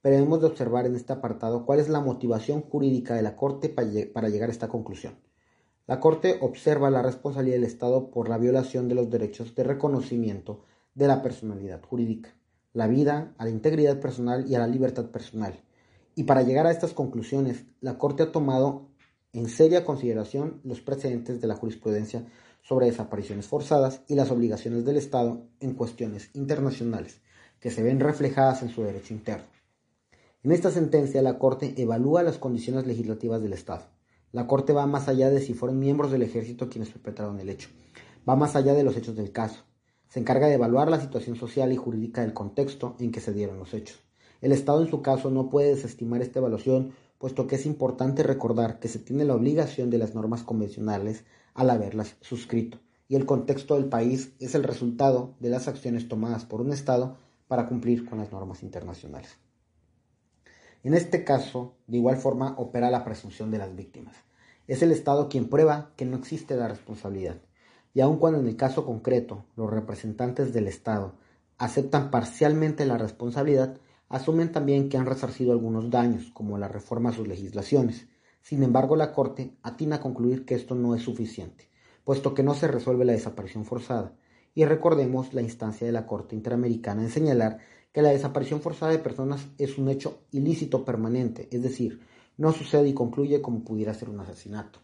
[0.00, 3.68] Pero hemos de observar en este apartado cuál es la motivación jurídica de la Corte
[3.68, 5.18] para llegar a esta conclusión.
[5.88, 10.62] La Corte observa la responsabilidad del Estado por la violación de los derechos de reconocimiento
[10.94, 12.32] de la personalidad jurídica,
[12.74, 15.58] la vida, a la integridad personal y a la libertad personal.
[16.14, 18.87] Y para llegar a estas conclusiones, la Corte ha tomado
[19.32, 22.26] en seria consideración los precedentes de la jurisprudencia
[22.62, 27.20] sobre desapariciones forzadas y las obligaciones del Estado en cuestiones internacionales
[27.60, 29.46] que se ven reflejadas en su derecho interno.
[30.42, 33.88] En esta sentencia, la Corte evalúa las condiciones legislativas del Estado
[34.30, 37.70] la Corte va más allá de si fueron miembros del ejército quienes perpetraron el hecho.
[38.28, 39.64] Va más allá de los hechos del caso.
[40.08, 43.58] Se encarga de evaluar la situación social y jurídica del contexto en que se dieron
[43.58, 43.98] los hechos.
[44.42, 48.78] El Estado en su caso no puede desestimar esta evaluación, puesto que es importante recordar
[48.78, 53.74] que se tiene la obligación de las normas convencionales al haberlas suscrito, y el contexto
[53.74, 57.16] del país es el resultado de las acciones tomadas por un Estado
[57.48, 59.36] para cumplir con las normas internacionales.
[60.84, 64.14] En este caso, de igual forma, opera la presunción de las víctimas.
[64.68, 67.38] Es el Estado quien prueba que no existe la responsabilidad.
[67.94, 71.14] Y aun cuando en el caso concreto los representantes del Estado
[71.56, 77.12] aceptan parcialmente la responsabilidad, asumen también que han resarcido algunos daños, como la reforma a
[77.12, 78.06] sus legislaciones.
[78.42, 81.68] Sin embargo, la Corte atina a concluir que esto no es suficiente,
[82.04, 84.14] puesto que no se resuelve la desaparición forzada.
[84.54, 87.58] Y recordemos la instancia de la Corte Interamericana en señalar
[87.92, 92.00] que la desaparición forzada de personas es un hecho ilícito permanente, es decir,
[92.36, 94.80] no sucede y concluye como pudiera ser un asesinato.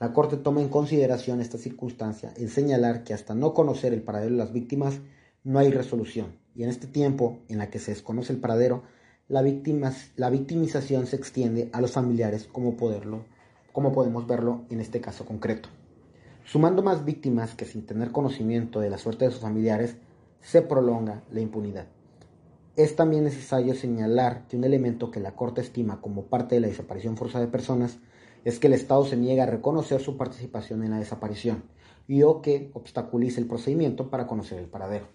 [0.00, 4.32] La Corte toma en consideración esta circunstancia en señalar que hasta no conocer el paradero
[4.32, 5.00] de las víctimas
[5.42, 8.82] no hay resolución, y en este tiempo en la que se desconoce el paradero,
[9.28, 13.26] la, victimización se extiende a los familiares como, poderlo,
[13.72, 15.68] como podemos verlo en este caso concreto.
[16.44, 19.98] Sumando más víctimas que sin tener conocimiento de la suerte de sus familiares,
[20.40, 21.86] se prolonga la impunidad.
[22.74, 26.66] Es también necesario señalar que un elemento que la Corte estima como parte de la
[26.66, 27.98] desaparición forzada de personas
[28.44, 31.62] es que el Estado se niega a reconocer su participación en la desaparición
[32.08, 35.06] y o que obstaculice el procedimiento para conocer el paradero.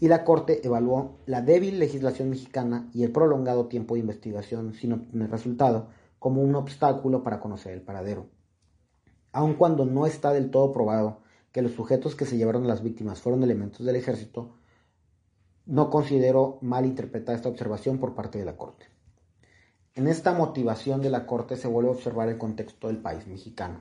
[0.00, 4.92] Y la Corte evaluó la débil legislación mexicana y el prolongado tiempo de investigación sin
[4.92, 5.88] obtener resultado
[6.18, 8.28] como un obstáculo para conocer el paradero.
[9.32, 11.20] Aun cuando no está del todo probado
[11.52, 14.54] que los sujetos que se llevaron a las víctimas fueron elementos del ejército,
[15.66, 18.86] no considero mal interpretar esta observación por parte de la Corte.
[19.94, 23.80] En esta motivación de la Corte se vuelve a observar el contexto del país mexicano.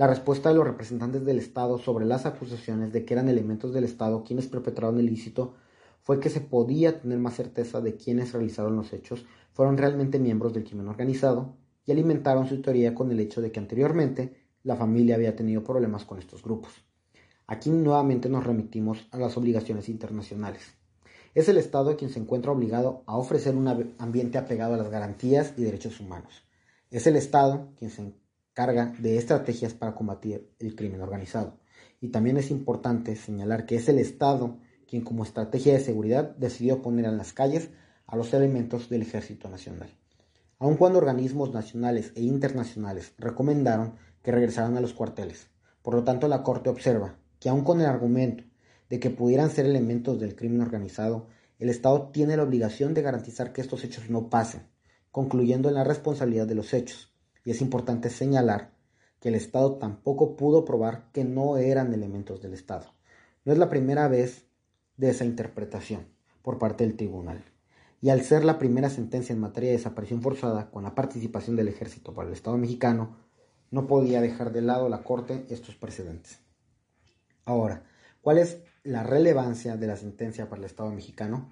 [0.00, 3.84] La respuesta de los representantes del Estado sobre las acusaciones de que eran elementos del
[3.84, 5.56] Estado quienes perpetraron el ilícito
[6.00, 10.54] fue que se podía tener más certeza de quienes realizaron los hechos fueron realmente miembros
[10.54, 15.16] del crimen organizado y alimentaron su teoría con el hecho de que anteriormente la familia
[15.16, 16.72] había tenido problemas con estos grupos.
[17.46, 20.62] Aquí nuevamente nos remitimos a las obligaciones internacionales.
[21.34, 25.52] Es el Estado quien se encuentra obligado a ofrecer un ambiente apegado a las garantías
[25.58, 26.42] y derechos humanos.
[26.90, 28.14] Es el Estado quien se
[28.60, 31.58] encarga de estrategias para combatir el crimen organizado.
[31.98, 36.82] Y también es importante señalar que es el Estado quien como estrategia de seguridad decidió
[36.82, 37.70] poner en las calles
[38.06, 39.88] a los elementos del Ejército Nacional.
[40.58, 45.46] Aun cuando organismos nacionales e internacionales recomendaron que regresaran a los cuarteles.
[45.80, 48.44] Por lo tanto, la Corte observa que aun con el argumento
[48.90, 53.54] de que pudieran ser elementos del crimen organizado, el Estado tiene la obligación de garantizar
[53.54, 54.66] que estos hechos no pasen,
[55.10, 57.09] concluyendo en la responsabilidad de los hechos.
[57.44, 58.72] Y es importante señalar
[59.20, 62.94] que el Estado tampoco pudo probar que no eran elementos del Estado.
[63.44, 64.46] No es la primera vez
[64.96, 66.06] de esa interpretación
[66.42, 67.44] por parte del tribunal.
[68.02, 71.68] Y al ser la primera sentencia en materia de desaparición forzada con la participación del
[71.68, 73.16] ejército para el Estado mexicano,
[73.70, 76.40] no podía dejar de lado la Corte estos precedentes.
[77.44, 77.84] Ahora,
[78.22, 81.50] ¿cuál es la relevancia de la sentencia para el Estado mexicano?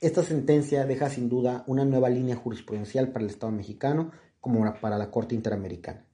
[0.00, 4.98] Esta sentencia deja sin duda una nueva línea jurisprudencial para el Estado mexicano como para
[4.98, 6.06] la Corte Interamericana.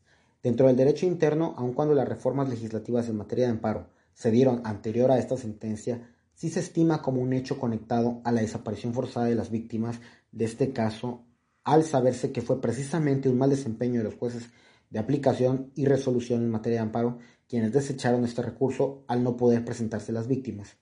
[0.43, 4.62] Dentro del derecho interno, aun cuando las reformas legislativas en materia de amparo se dieron
[4.64, 9.27] anterior a esta sentencia, sí se estima como un hecho conectado a la desaparición forzada
[9.27, 10.01] de las víctimas
[10.33, 11.24] de este caso,
[11.64, 14.51] al saberse que fue precisamente un mal desempeño de los jueces
[14.91, 17.18] de aplicación y resolución en materia de amparo
[17.49, 20.77] quienes desecharon este recurso al no poder presentarse las víctimas.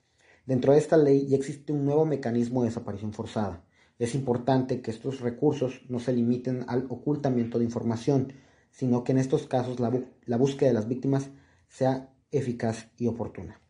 [0.46, 3.64] Dentro de esta ley ya existe un nuevo mecanismo de desaparición forzada.
[3.98, 8.32] Es importante que estos recursos no se limiten al ocultamiento de información,
[8.70, 9.92] sino que en estos casos la,
[10.26, 11.30] la búsqueda de las víctimas
[11.68, 13.60] sea eficaz y oportuna.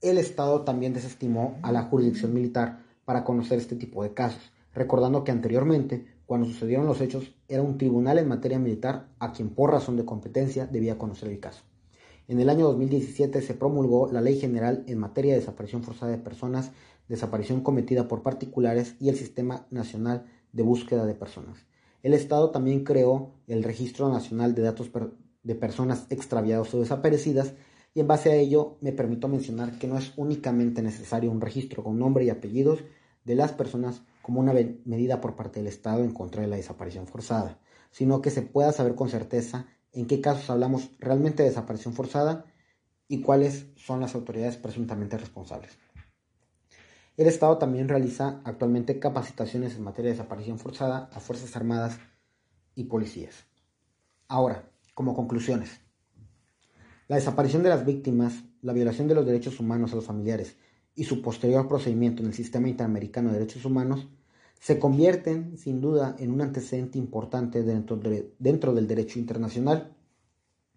[0.00, 5.24] El Estado también desestimó a la jurisdicción militar para conocer este tipo de casos, recordando
[5.24, 9.70] que anteriormente cuando sucedieron los hechos, era un tribunal en materia militar a quien por
[9.70, 11.62] razón de competencia debía conocer el caso.
[12.26, 16.18] En el año 2017 se promulgó la Ley General en materia de desaparición forzada de
[16.18, 16.70] personas,
[17.08, 21.66] desaparición cometida por particulares y el Sistema Nacional de Búsqueda de Personas.
[22.02, 24.90] El Estado también creó el Registro Nacional de Datos
[25.42, 27.54] de Personas Extraviadas o Desaparecidas
[27.94, 31.82] y en base a ello me permito mencionar que no es únicamente necesario un registro
[31.82, 32.80] con nombre y apellidos
[33.24, 34.52] de las personas como una
[34.84, 37.58] medida por parte del Estado en contra de la desaparición forzada,
[37.90, 42.44] sino que se pueda saber con certeza en qué casos hablamos realmente de desaparición forzada
[43.08, 45.78] y cuáles son las autoridades presuntamente responsables.
[47.18, 51.98] El Estado también realiza actualmente capacitaciones en materia de desaparición forzada a Fuerzas Armadas
[52.76, 53.44] y policías.
[54.28, 55.80] Ahora, como conclusiones,
[57.08, 60.58] la desaparición de las víctimas, la violación de los derechos humanos a los familiares
[60.94, 64.06] y su posterior procedimiento en el sistema interamericano de derechos humanos
[64.60, 69.96] se convierten sin duda en un antecedente importante dentro, del derecho internacional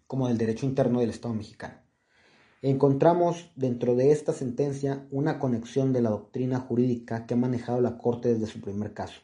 [0.08, 1.76] como del derecho interno del Estado mexicano.
[2.62, 7.98] Encontramos dentro de esta sentencia una conexión de la doctrina jurídica que ha manejado la
[7.98, 9.20] Corte desde su primer caso,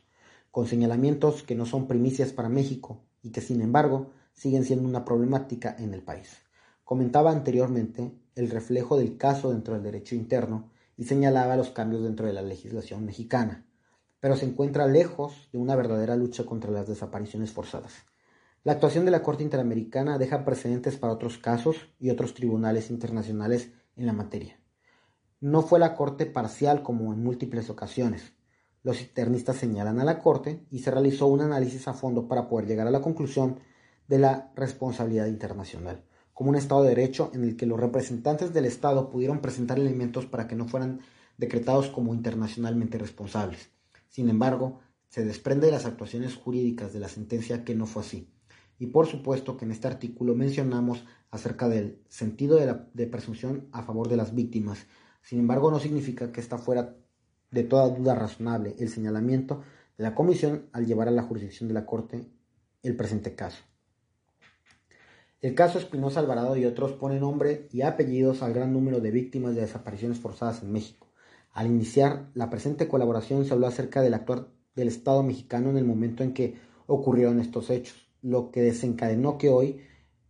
[0.51, 5.05] con señalamientos que no son primicias para México y que sin embargo siguen siendo una
[5.05, 6.37] problemática en el país.
[6.85, 12.27] Comentaba anteriormente el reflejo del caso dentro del derecho interno y señalaba los cambios dentro
[12.27, 13.65] de la legislación mexicana
[14.21, 17.93] pero se encuentra lejos de una verdadera lucha contra las desapariciones forzadas.
[18.65, 23.71] La actuación de la Corte Interamericana deja precedentes para otros casos y otros tribunales internacionales
[23.97, 24.61] en la materia.
[25.41, 28.33] No fue la Corte parcial como en múltiples ocasiones.
[28.83, 32.67] Los internistas señalan a la Corte y se realizó un análisis a fondo para poder
[32.67, 33.61] llegar a la conclusión
[34.09, 36.05] de la responsabilidad internacional,
[36.35, 40.27] como un Estado de Derecho en el que los representantes del Estado pudieron presentar elementos
[40.27, 41.01] para que no fueran
[41.37, 43.71] decretados como internacionalmente responsables.
[44.09, 48.33] Sin embargo, se desprende de las actuaciones jurídicas de la sentencia que no fue así.
[48.79, 54.09] Y por supuesto que en este artículo mencionamos acerca del sentido de, presunción a favor
[54.09, 54.87] de las víctimas.
[55.23, 56.95] Sin embargo, no significa que está fuera
[57.51, 59.63] de toda duda razonable el señalamiento
[59.97, 62.27] de la comisión al llevar a la jurisdicción de la Corte
[62.83, 63.63] el presente caso.
[65.41, 69.55] El caso Espinosa Alvarado y otros pone nombre y apellidos al gran número de víctimas
[69.55, 71.09] de desapariciones forzadas en México
[71.59, 75.85] al iniciar la presente colaboración se habló acerca del actuar del Estado mexicano en el
[75.85, 76.55] momento en que
[76.87, 79.81] ocurrieron estos hechos, lo que desencadenó que hoy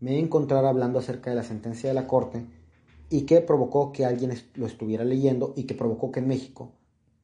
[0.01, 2.47] me encontrara hablando acerca de la sentencia de la Corte
[3.11, 6.73] y que provocó que alguien lo estuviera leyendo y que provocó que en México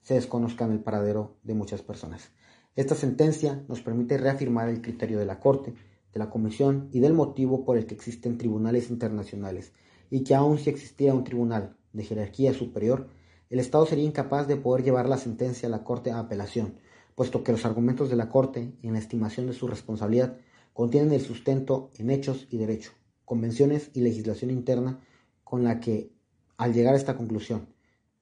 [0.03, 2.31] se desconozcan el paradero de muchas personas.
[2.77, 5.75] Esta sentencia nos permite reafirmar el criterio de la Corte,
[6.13, 9.73] de la Comisión y del motivo por el que existen tribunales internacionales
[10.11, 13.09] y que aun si existiera un tribunal de jerarquía superior,
[13.51, 16.75] el Estado sería incapaz de poder llevar la sentencia a la Corte a apelación,
[17.15, 20.37] puesto que los argumentos de la Corte en la estimación de su responsabilidad
[20.75, 22.91] contienen el sustento en hechos y derecho,
[23.25, 25.01] convenciones y legislación interna
[25.45, 26.13] con la que,
[26.59, 27.69] al llegar a esta conclusión,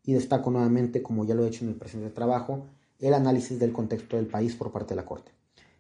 [0.05, 2.67] y destaco nuevamente, como ya lo he hecho en el presente trabajo,
[2.99, 5.33] el análisis del contexto del país por parte de la Corte,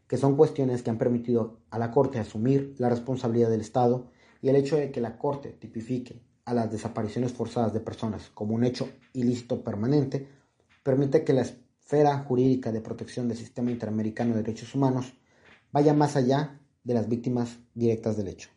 [0.08, 4.10] que son cuestiones que han permitido a la Corte asumir la responsabilidad del Estado
[4.40, 8.54] y el hecho de que la Corte tipifique a las desapariciones forzadas de personas como
[8.54, 10.26] un hecho ilícito permanente
[10.82, 15.12] permite que la esfera jurídica de protección del sistema interamericano de derechos humanos
[15.70, 18.48] vaya más allá de las víctimas directas del hecho.